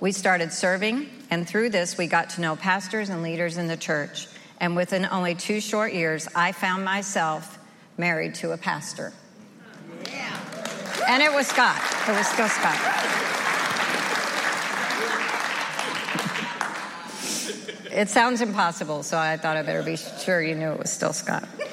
We 0.00 0.10
started 0.10 0.52
serving, 0.52 1.08
and 1.30 1.48
through 1.48 1.70
this, 1.70 1.96
we 1.96 2.08
got 2.08 2.30
to 2.30 2.40
know 2.40 2.56
pastors 2.56 3.08
and 3.08 3.22
leaders 3.22 3.58
in 3.58 3.68
the 3.68 3.76
church 3.76 4.26
and 4.58 4.74
within 4.74 5.06
only 5.06 5.36
two 5.36 5.60
short 5.60 5.92
years, 5.92 6.26
I 6.34 6.50
found 6.50 6.84
myself 6.84 7.56
married 7.98 8.34
to 8.36 8.50
a 8.50 8.56
pastor. 8.56 9.12
Yeah. 10.06 10.36
And 11.08 11.22
it 11.22 11.32
was 11.32 11.46
Scott. 11.46 11.80
It 12.08 12.16
was 12.16 12.26
still 12.26 12.48
Scott. 12.48 13.31
It 17.92 18.08
sounds 18.08 18.40
impossible, 18.40 19.02
so 19.02 19.18
I 19.18 19.36
thought 19.36 19.56
I 19.56 19.62
better 19.62 19.82
be 19.82 19.96
sure 19.96 20.40
you 20.40 20.54
knew 20.54 20.72
it 20.72 20.78
was 20.78 20.90
still 20.90 21.12
Scott. 21.12 21.46
oh, 21.60 21.68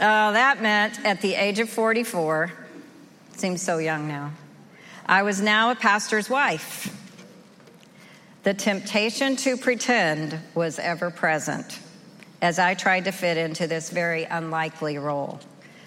that 0.00 0.62
meant 0.62 1.04
at 1.04 1.20
the 1.20 1.34
age 1.34 1.58
of 1.58 1.68
44, 1.68 2.52
seems 3.36 3.60
so 3.60 3.78
young 3.78 4.06
now, 4.06 4.32
I 5.06 5.22
was 5.22 5.40
now 5.40 5.70
a 5.70 5.74
pastor's 5.74 6.30
wife. 6.30 6.94
The 8.44 8.54
temptation 8.54 9.34
to 9.36 9.56
pretend 9.56 10.38
was 10.54 10.78
ever 10.78 11.10
present 11.10 11.80
as 12.40 12.60
I 12.60 12.74
tried 12.74 13.04
to 13.06 13.10
fit 13.10 13.36
into 13.36 13.66
this 13.66 13.90
very 13.90 14.24
unlikely 14.24 14.98
role. 14.98 15.40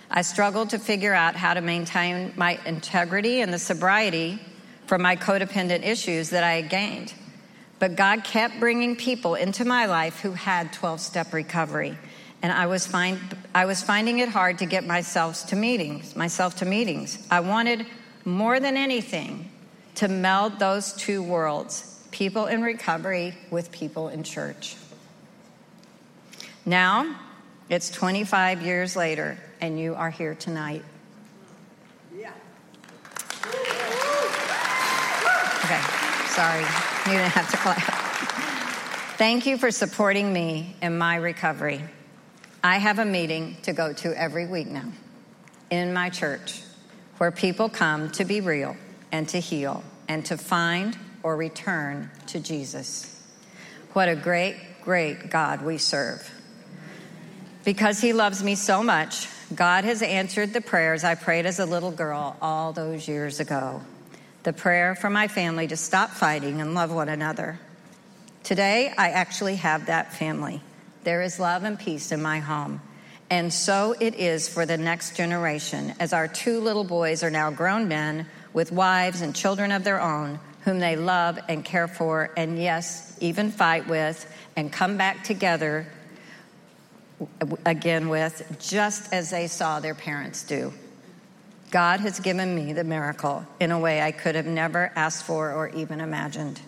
I 0.09 0.21
struggled 0.23 0.71
to 0.71 0.79
figure 0.79 1.13
out 1.13 1.37
how 1.37 1.53
to 1.53 1.61
maintain 1.61 2.33
my 2.35 2.59
integrity 2.65 3.39
and 3.39 3.53
the 3.53 3.59
sobriety 3.59 4.39
from 4.91 5.03
my 5.03 5.15
codependent 5.15 5.85
issues 5.85 6.31
that 6.31 6.43
I 6.43 6.55
had 6.55 6.69
gained. 6.69 7.13
But 7.79 7.95
God 7.95 8.25
kept 8.25 8.59
bringing 8.59 8.97
people 8.97 9.35
into 9.35 9.63
my 9.63 9.85
life 9.85 10.19
who 10.19 10.33
had 10.33 10.73
12 10.73 10.99
step 10.99 11.31
recovery. 11.31 11.97
And 12.41 12.51
I 12.51 12.65
was, 12.65 12.85
find, 12.87 13.17
I 13.55 13.63
was 13.63 13.81
finding 13.81 14.19
it 14.19 14.27
hard 14.27 14.57
to 14.57 14.65
get 14.65 14.85
myself 14.85 15.47
to 15.47 15.55
meetings, 15.55 16.13
myself 16.17 16.57
to 16.57 16.65
meetings. 16.65 17.25
I 17.31 17.39
wanted 17.39 17.85
more 18.25 18.59
than 18.59 18.75
anything 18.75 19.49
to 19.95 20.09
meld 20.09 20.59
those 20.59 20.91
two 20.91 21.23
worlds 21.23 22.05
people 22.11 22.47
in 22.47 22.61
recovery 22.61 23.33
with 23.49 23.71
people 23.71 24.09
in 24.09 24.23
church. 24.23 24.75
Now, 26.65 27.15
it's 27.69 27.89
25 27.89 28.61
years 28.61 28.97
later, 28.97 29.37
and 29.61 29.79
you 29.79 29.95
are 29.95 30.09
here 30.09 30.35
tonight. 30.35 30.83
Okay, 35.63 35.81
sorry. 36.27 36.65
You 37.05 37.19
didn't 37.19 37.31
have 37.31 37.49
to 37.51 37.57
clap. 37.57 37.77
Thank 39.17 39.45
you 39.45 39.57
for 39.57 39.69
supporting 39.69 40.33
me 40.33 40.75
in 40.81 40.97
my 40.97 41.17
recovery. 41.17 41.81
I 42.63 42.77
have 42.77 42.97
a 42.97 43.05
meeting 43.05 43.57
to 43.63 43.73
go 43.73 43.93
to 43.93 44.19
every 44.19 44.47
week 44.47 44.67
now 44.67 44.91
in 45.69 45.93
my 45.93 46.09
church 46.09 46.61
where 47.17 47.31
people 47.31 47.69
come 47.69 48.09
to 48.11 48.25
be 48.25 48.41
real 48.41 48.75
and 49.11 49.29
to 49.29 49.39
heal 49.39 49.83
and 50.07 50.25
to 50.25 50.37
find 50.37 50.97
or 51.21 51.37
return 51.37 52.09
to 52.27 52.39
Jesus. 52.39 53.21
What 53.93 54.09
a 54.09 54.15
great, 54.15 54.55
great 54.81 55.29
God 55.29 55.61
we 55.61 55.77
serve. 55.77 56.27
Because 57.63 58.01
He 58.01 58.13
loves 58.13 58.43
me 58.43 58.55
so 58.55 58.81
much, 58.81 59.27
God 59.53 59.83
has 59.83 60.01
answered 60.01 60.53
the 60.53 60.61
prayers 60.61 61.03
I 61.03 61.15
prayed 61.15 61.45
as 61.45 61.59
a 61.59 61.65
little 61.65 61.91
girl 61.91 62.37
all 62.41 62.73
those 62.73 63.07
years 63.07 63.39
ago. 63.39 63.81
The 64.43 64.53
prayer 64.53 64.95
for 64.95 65.09
my 65.09 65.27
family 65.27 65.67
to 65.67 65.77
stop 65.77 66.09
fighting 66.09 66.61
and 66.61 66.73
love 66.73 66.91
one 66.91 67.09
another. 67.09 67.59
Today, 68.43 68.93
I 68.97 69.09
actually 69.09 69.57
have 69.57 69.85
that 69.85 70.13
family. 70.13 70.61
There 71.03 71.21
is 71.21 71.39
love 71.39 71.63
and 71.63 71.77
peace 71.77 72.11
in 72.11 72.21
my 72.21 72.39
home. 72.39 72.81
And 73.29 73.53
so 73.53 73.95
it 73.99 74.15
is 74.15 74.49
for 74.49 74.65
the 74.65 74.77
next 74.77 75.15
generation, 75.15 75.93
as 75.99 76.11
our 76.11 76.27
two 76.27 76.59
little 76.59 76.83
boys 76.83 77.23
are 77.23 77.29
now 77.29 77.51
grown 77.51 77.87
men 77.87 78.25
with 78.51 78.71
wives 78.71 79.21
and 79.21 79.35
children 79.35 79.71
of 79.71 79.83
their 79.83 80.01
own 80.01 80.39
whom 80.63 80.79
they 80.79 80.95
love 80.95 81.39
and 81.49 81.65
care 81.65 81.87
for, 81.87 82.31
and 82.37 82.61
yes, 82.61 83.17
even 83.19 83.51
fight 83.51 83.87
with, 83.87 84.31
and 84.55 84.71
come 84.71 84.97
back 84.97 85.23
together 85.23 85.87
again 87.65 88.09
with, 88.09 88.57
just 88.59 89.11
as 89.13 89.29
they 89.31 89.47
saw 89.47 89.79
their 89.79 89.95
parents 89.95 90.43
do. 90.43 90.71
God 91.71 92.01
has 92.01 92.19
given 92.19 92.53
me 92.53 92.73
the 92.73 92.83
miracle 92.83 93.45
in 93.59 93.71
a 93.71 93.79
way 93.79 94.01
I 94.01 94.11
could 94.11 94.35
have 94.35 94.45
never 94.45 94.91
asked 94.95 95.23
for 95.23 95.53
or 95.53 95.69
even 95.69 96.01
imagined. 96.01 96.59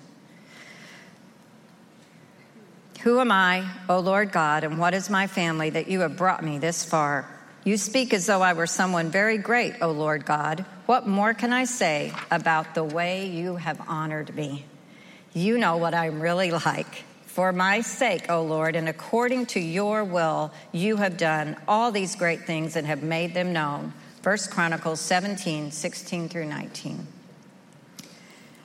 Who 3.02 3.20
am 3.20 3.30
I, 3.30 3.70
O 3.90 4.00
Lord 4.00 4.32
God, 4.32 4.64
and 4.64 4.80
what 4.80 4.94
is 4.94 5.10
my 5.10 5.28
family 5.28 5.70
that 5.72 5.90
you 5.90 6.00
have 6.00 6.16
brought 6.16 6.42
me 6.42 6.58
this 6.58 6.86
far? 6.86 7.30
You 7.66 7.76
speak 7.76 8.14
as 8.14 8.26
though 8.28 8.42
I 8.42 8.54
were 8.54 8.66
someone 8.66 9.10
very 9.10 9.38
great, 9.38 9.76
O 9.82 9.92
Lord 9.92 10.26
God. 10.26 10.66
What 10.86 11.06
more 11.06 11.34
can 11.34 11.52
I 11.52 11.66
say 11.66 12.14
about 12.32 12.74
the 12.74 12.84
way 12.84 13.28
you 13.28 13.58
have 13.58 13.82
honored 13.90 14.34
me? 14.34 14.66
You 15.34 15.58
know 15.58 15.76
what 15.76 15.94
I'm 15.94 16.22
really 16.22 16.52
like. 16.52 17.04
For 17.26 17.52
my 17.52 17.82
sake, 17.82 18.30
O 18.30 18.42
Lord, 18.44 18.78
and 18.78 18.88
according 18.88 19.48
to 19.48 19.60
your 19.60 20.06
will, 20.06 20.54
you 20.72 20.96
have 20.98 21.18
done 21.18 21.58
all 21.68 21.92
these 21.92 22.16
great 22.16 22.46
things 22.46 22.78
and 22.78 22.88
have 22.88 23.04
made 23.04 23.34
them 23.34 23.52
known. 23.52 23.92
1 24.24 24.38
Chronicles 24.52 25.02
17, 25.02 25.70
16 25.72 26.30
through 26.30 26.46
19. 26.46 27.06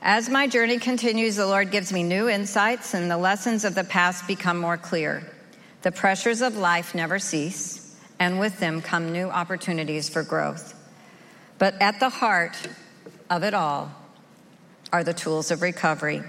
As 0.01 0.29
my 0.29 0.47
journey 0.47 0.79
continues, 0.79 1.35
the 1.35 1.45
Lord 1.45 1.69
gives 1.69 1.91
me 1.91 2.01
new 2.01 2.29
insights, 2.29 2.93
and 2.93 3.11
the 3.11 3.17
lessons 3.17 3.65
of 3.65 3.75
the 3.75 3.83
past 3.83 4.25
become 4.25 4.57
more 4.57 4.77
clear. 4.77 5.29
The 5.81 5.91
pressures 5.91 6.41
of 6.41 6.55
life 6.55 6.95
never 6.95 7.19
cease 7.19 7.79
and 8.19 8.39
with 8.39 8.59
them 8.59 8.81
come 8.81 9.11
new 9.11 9.29
opportunities 9.29 10.09
for 10.09 10.23
growth. 10.23 10.75
But 11.57 11.81
at 11.81 11.99
the 11.99 12.09
heart 12.09 12.55
of 13.29 13.43
it 13.43 13.53
all 13.53 13.91
are 14.91 15.03
the 15.03 15.13
tools 15.13 15.51
of 15.51 15.61
recovery. 15.61 16.21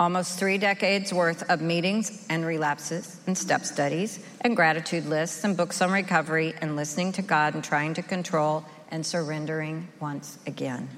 Almost 0.00 0.38
three 0.38 0.56
decades 0.56 1.12
worth 1.12 1.48
of 1.50 1.60
meetings 1.60 2.24
and 2.30 2.46
relapses 2.46 3.20
and 3.26 3.36
step 3.36 3.66
studies 3.66 4.24
and 4.40 4.56
gratitude 4.56 5.04
lists 5.04 5.44
and 5.44 5.58
books 5.58 5.82
on 5.82 5.92
recovery 5.92 6.54
and 6.62 6.74
listening 6.74 7.12
to 7.12 7.20
God 7.20 7.52
and 7.52 7.62
trying 7.62 7.92
to 7.92 8.02
control 8.02 8.64
and 8.90 9.04
surrendering 9.04 9.86
once 10.00 10.38
again. 10.46 10.88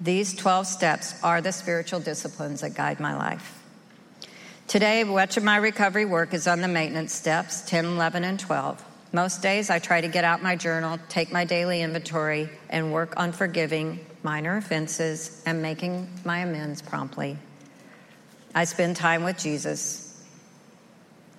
These 0.00 0.36
12 0.36 0.68
steps 0.68 1.20
are 1.24 1.40
the 1.40 1.50
spiritual 1.50 1.98
disciplines 1.98 2.60
that 2.60 2.74
guide 2.74 3.00
my 3.00 3.16
life. 3.16 3.60
Today, 4.68 5.02
much 5.02 5.36
of 5.36 5.42
my 5.42 5.56
recovery 5.56 6.04
work 6.04 6.32
is 6.32 6.46
on 6.46 6.60
the 6.60 6.68
maintenance 6.68 7.12
steps 7.12 7.62
10, 7.62 7.84
11, 7.84 8.22
and 8.22 8.38
12. 8.38 8.84
Most 9.12 9.42
days, 9.42 9.68
I 9.68 9.80
try 9.80 10.00
to 10.00 10.08
get 10.08 10.24
out 10.24 10.42
my 10.42 10.54
journal, 10.54 10.98
take 11.08 11.32
my 11.32 11.44
daily 11.44 11.82
inventory, 11.82 12.48
and 12.70 12.92
work 12.92 13.14
on 13.18 13.32
forgiving 13.32 13.98
minor 14.22 14.56
offenses 14.56 15.42
and 15.44 15.60
making 15.60 16.08
my 16.24 16.38
amends 16.38 16.80
promptly. 16.80 17.36
I 18.54 18.64
spend 18.64 18.96
time 18.96 19.24
with 19.24 19.38
Jesus, 19.38 20.22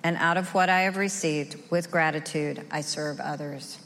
and 0.02 0.16
out 0.16 0.36
of 0.36 0.52
what 0.52 0.68
I 0.68 0.80
have 0.80 0.96
received, 0.96 1.56
with 1.70 1.90
gratitude, 1.90 2.66
I 2.72 2.80
serve 2.80 3.20
others. 3.20 3.78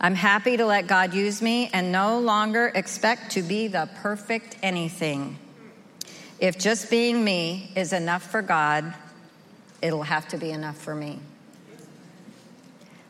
I'm 0.00 0.14
happy 0.14 0.56
to 0.56 0.64
let 0.64 0.86
God 0.86 1.12
use 1.12 1.42
me 1.42 1.70
and 1.72 1.90
no 1.90 2.20
longer 2.20 2.70
expect 2.74 3.32
to 3.32 3.42
be 3.42 3.66
the 3.66 3.88
perfect 3.96 4.56
anything. 4.62 5.38
If 6.38 6.58
just 6.58 6.88
being 6.88 7.22
me 7.22 7.72
is 7.74 7.92
enough 7.92 8.22
for 8.22 8.42
God, 8.42 8.94
it'll 9.82 10.04
have 10.04 10.28
to 10.28 10.38
be 10.38 10.52
enough 10.52 10.78
for 10.78 10.94
me. 10.94 11.18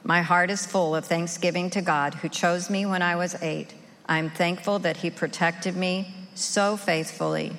My 0.02 0.22
heart 0.22 0.50
is 0.50 0.64
full 0.64 0.96
of 0.96 1.04
thanksgiving 1.04 1.68
to 1.70 1.82
God 1.82 2.14
who 2.14 2.28
chose 2.28 2.70
me 2.70 2.86
when 2.86 3.02
I 3.02 3.16
was 3.16 3.40
eight. 3.42 3.74
I'm 4.06 4.30
thankful 4.30 4.78
that 4.80 4.96
He 4.96 5.10
protected 5.10 5.76
me 5.76 6.14
so 6.34 6.76
faithfully 6.76 7.52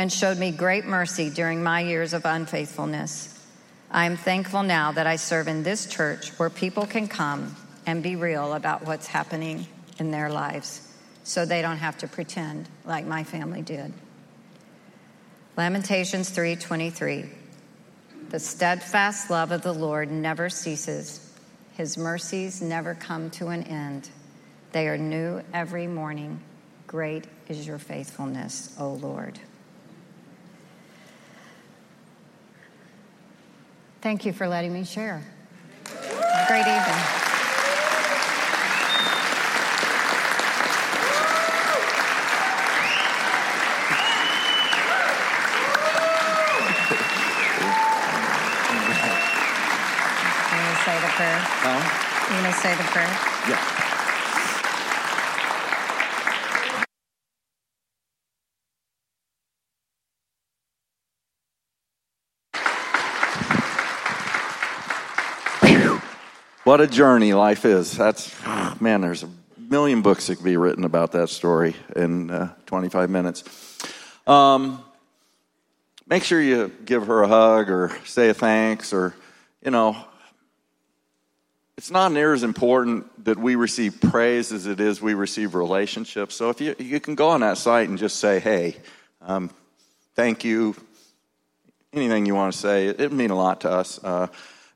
and 0.00 0.10
showed 0.10 0.38
me 0.38 0.50
great 0.50 0.86
mercy 0.86 1.28
during 1.28 1.62
my 1.62 1.80
years 1.80 2.14
of 2.14 2.24
unfaithfulness. 2.24 3.38
I 3.90 4.06
am 4.06 4.16
thankful 4.16 4.62
now 4.62 4.92
that 4.92 5.06
I 5.06 5.16
serve 5.16 5.46
in 5.46 5.62
this 5.62 5.84
church 5.84 6.30
where 6.38 6.48
people 6.48 6.86
can 6.86 7.06
come 7.06 7.54
and 7.84 8.02
be 8.02 8.16
real 8.16 8.54
about 8.54 8.86
what's 8.86 9.06
happening 9.06 9.66
in 9.98 10.10
their 10.10 10.30
lives 10.30 10.90
so 11.22 11.44
they 11.44 11.60
don't 11.60 11.76
have 11.76 11.98
to 11.98 12.08
pretend 12.08 12.66
like 12.86 13.04
my 13.04 13.24
family 13.24 13.60
did. 13.60 13.92
Lamentations 15.58 16.30
3:23 16.30 17.28
the 18.30 18.40
steadfast 18.40 19.28
love 19.28 19.50
of 19.50 19.60
the 19.60 19.74
Lord 19.74 20.10
never 20.10 20.48
ceases. 20.48 21.30
His 21.76 21.98
mercies 21.98 22.62
never 22.62 22.94
come 22.94 23.28
to 23.32 23.48
an 23.48 23.64
end. 23.64 24.08
They 24.72 24.88
are 24.88 24.96
new 24.96 25.42
every 25.52 25.86
morning. 25.86 26.40
Great 26.86 27.26
is 27.48 27.66
your 27.66 27.78
faithfulness, 27.78 28.74
O 28.78 28.94
Lord. 28.94 29.38
Thank 34.00 34.24
you 34.24 34.32
for 34.32 34.48
letting 34.48 34.72
me 34.72 34.84
share. 34.84 35.22
Great 36.48 36.66
evening. 36.66 37.20
prayer? 51.20 51.36
Huh? 51.38 52.34
You 52.34 52.40
going 52.40 52.50
to 52.50 52.58
say 52.60 52.74
the 52.76 52.84
prayer? 52.84 53.04
Yeah. 53.46 53.79
What 66.70 66.80
a 66.80 66.86
journey 66.86 67.34
life 67.34 67.64
is. 67.64 67.96
That's, 67.96 68.32
man, 68.80 69.00
there's 69.00 69.24
a 69.24 69.28
million 69.58 70.02
books 70.02 70.28
that 70.28 70.36
could 70.36 70.44
be 70.44 70.56
written 70.56 70.84
about 70.84 71.10
that 71.10 71.28
story 71.28 71.74
in 71.96 72.30
uh, 72.30 72.54
25 72.66 73.10
minutes. 73.10 73.42
Um, 74.24 74.80
make 76.06 76.22
sure 76.22 76.40
you 76.40 76.70
give 76.84 77.08
her 77.08 77.24
a 77.24 77.26
hug 77.26 77.70
or 77.70 77.90
say 78.04 78.28
a 78.28 78.34
thanks 78.34 78.92
or, 78.92 79.16
you 79.64 79.72
know, 79.72 79.96
it's 81.76 81.90
not 81.90 82.12
near 82.12 82.34
as 82.34 82.44
important 82.44 83.24
that 83.24 83.36
we 83.36 83.56
receive 83.56 84.00
praise 84.00 84.52
as 84.52 84.68
it 84.68 84.78
is 84.78 85.02
we 85.02 85.14
receive 85.14 85.56
relationships. 85.56 86.36
So 86.36 86.50
if 86.50 86.60
you, 86.60 86.76
you 86.78 87.00
can 87.00 87.16
go 87.16 87.30
on 87.30 87.40
that 87.40 87.58
site 87.58 87.88
and 87.88 87.98
just 87.98 88.20
say, 88.20 88.38
hey, 88.38 88.76
um, 89.22 89.50
thank 90.14 90.44
you, 90.44 90.76
anything 91.92 92.26
you 92.26 92.36
want 92.36 92.52
to 92.52 92.58
say, 92.60 92.86
it, 92.86 93.00
would 93.00 93.12
mean 93.12 93.30
a 93.30 93.36
lot 93.36 93.62
to 93.62 93.70
us 93.70 93.98
uh, 94.04 94.28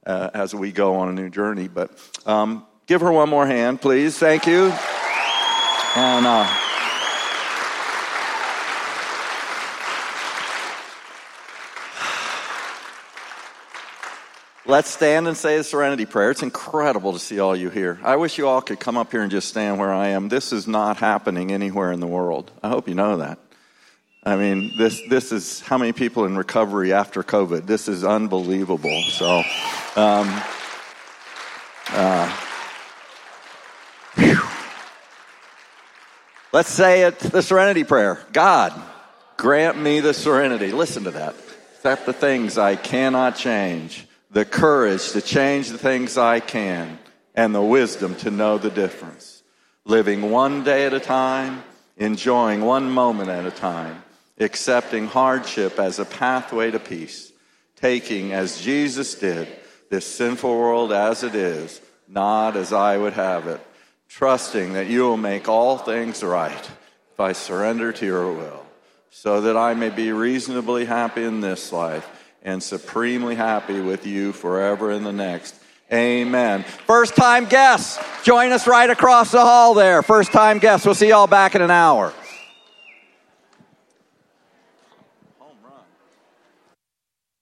uh, 0.07 0.31
as 0.35 0.55
we 0.55 0.73
go 0.73 0.97
on 0.97 1.09
a 1.09 1.13
new 1.13 1.31
journey. 1.31 1.69
But 1.69 1.91
um, 2.27 2.67
give 2.87 3.01
her 3.01 3.13
one 3.13 3.29
more 3.29 3.47
hand, 3.47 3.81
please. 3.81 4.19
Thank 4.19 4.47
you. 4.47 4.73
And 5.97 6.27
uh, 6.27 6.65
Let's 14.67 14.89
stand 14.89 15.29
and 15.29 15.37
say 15.37 15.59
the 15.59 15.65
serenity 15.65 16.07
prayer. 16.07 16.31
It's 16.31 16.43
incredible 16.43 17.13
to 17.13 17.19
see 17.19 17.39
all 17.39 17.55
you 17.55 17.69
here. 17.69 18.01
I 18.03 18.17
wish 18.17 18.39
you 18.39 18.49
all 18.49 18.63
could 18.63 18.81
come 18.81 18.97
up 18.97 19.11
here 19.13 19.21
and 19.21 19.31
just 19.31 19.51
stand 19.51 19.79
where 19.79 19.93
I 19.93 20.09
am. 20.09 20.31
This 20.31 20.55
is 20.55 20.67
not 20.67 20.97
happening 20.97 21.53
anywhere 21.53 21.93
in 21.93 22.01
the 22.01 22.07
world. 22.07 22.51
I 22.63 22.71
hope 22.71 22.89
you 22.89 22.95
know 22.95 23.19
that. 23.19 23.39
I 24.27 24.37
mean, 24.37 24.73
this, 24.77 25.03
this 25.09 25.33
is 25.33 25.61
how 25.61 25.77
many 25.77 25.93
people 25.93 26.25
in 26.25 26.37
recovery 26.37 26.93
after 26.93 27.23
COVID. 27.23 27.67
This 27.67 27.89
is 27.89 28.05
unbelievable. 28.05 29.03
So, 29.03 29.43
um, 29.97 30.43
uh, 31.91 32.37
let's 36.53 36.71
say 36.71 37.03
it 37.03 37.19
the 37.19 37.43
serenity 37.43 37.85
prayer 37.85 38.25
God, 38.33 38.73
grant 39.37 39.79
me 39.79 40.01
the 40.01 40.15
serenity. 40.15 40.73
Listen 40.73 41.05
to 41.05 41.11
that. 41.11 41.35
Accept 41.77 42.07
the 42.07 42.15
things 42.15 42.57
I 42.57 42.77
cannot 42.77 43.37
change 43.37 44.07
the 44.35 44.45
courage 44.45 45.13
to 45.13 45.23
change 45.23 45.69
the 45.69 45.79
things 45.79 46.19
I 46.19 46.41
can, 46.41 46.99
and 47.35 47.55
the 47.55 47.63
wisdom 47.63 48.17
to 48.17 48.31
know 48.31 48.59
the 48.59 48.71
difference. 48.71 49.43
Living 49.85 50.31
one 50.31 50.65
day 50.65 50.87
at 50.87 50.93
a 50.93 50.99
time, 50.99 51.63
enjoying 51.97 52.63
one 52.63 52.91
moment 52.91 53.29
at 53.29 53.47
a 53.47 53.51
time, 53.53 54.03
accepting 54.39 55.07
hardship 55.07 55.79
as 55.79 55.99
a 55.99 56.05
pathway 56.05 56.71
to 56.71 56.79
peace, 56.79 57.33
taking, 57.77 58.33
as 58.33 58.61
Jesus 58.61 59.15
did, 59.15 59.49
this 59.91 60.07
sinful 60.07 60.51
world 60.51 60.93
as 60.93 61.23
it 61.23 61.35
is, 61.35 61.81
not 62.09 62.57
as 62.57 62.73
I 62.73 62.97
would 62.99 63.13
have 63.13 63.47
it, 63.47 63.61
trusting 64.09 64.75
that 64.75 64.89
you 64.89 65.03
will 65.03 65.17
make 65.17 65.49
all 65.49 65.79
things 65.79 66.23
right 66.23 66.71
if 67.13 67.21
I 67.21 67.33
surrender 67.33 67.93
to 67.93 68.07
your 68.07 68.33
will, 68.33 68.67
so 69.11 69.43
that 69.43 69.57
I 69.57 69.75
may 69.75 69.91
be 69.91 70.11
reasonably 70.13 70.85
happy 70.85 71.23
in 71.23 71.41
this 71.41 71.73
life 71.73 72.09
and 72.43 72.63
supremely 72.63 73.37
happy 73.37 73.81
with 73.81 74.07
you 74.07 74.33
forever 74.33 74.91
in 74.91 75.05
the 75.05 75.13
next. 75.13 75.55
Amen. 75.93 76.65
First 76.87 77.15
time 77.15 77.45
guests, 77.45 77.99
join 78.25 78.53
us 78.53 78.67
right 78.67 78.91
across 78.91 79.31
the 79.31 79.41
hall 79.41 79.75
there. 79.75 80.03
First 80.03 80.33
time 80.33 80.59
guests. 80.59 80.85
We'll 80.85 80.95
see 80.95 81.09
y'all 81.09 81.27
back 81.27 81.55
in 81.55 81.63
an 81.63 81.71
hour. 81.71 82.13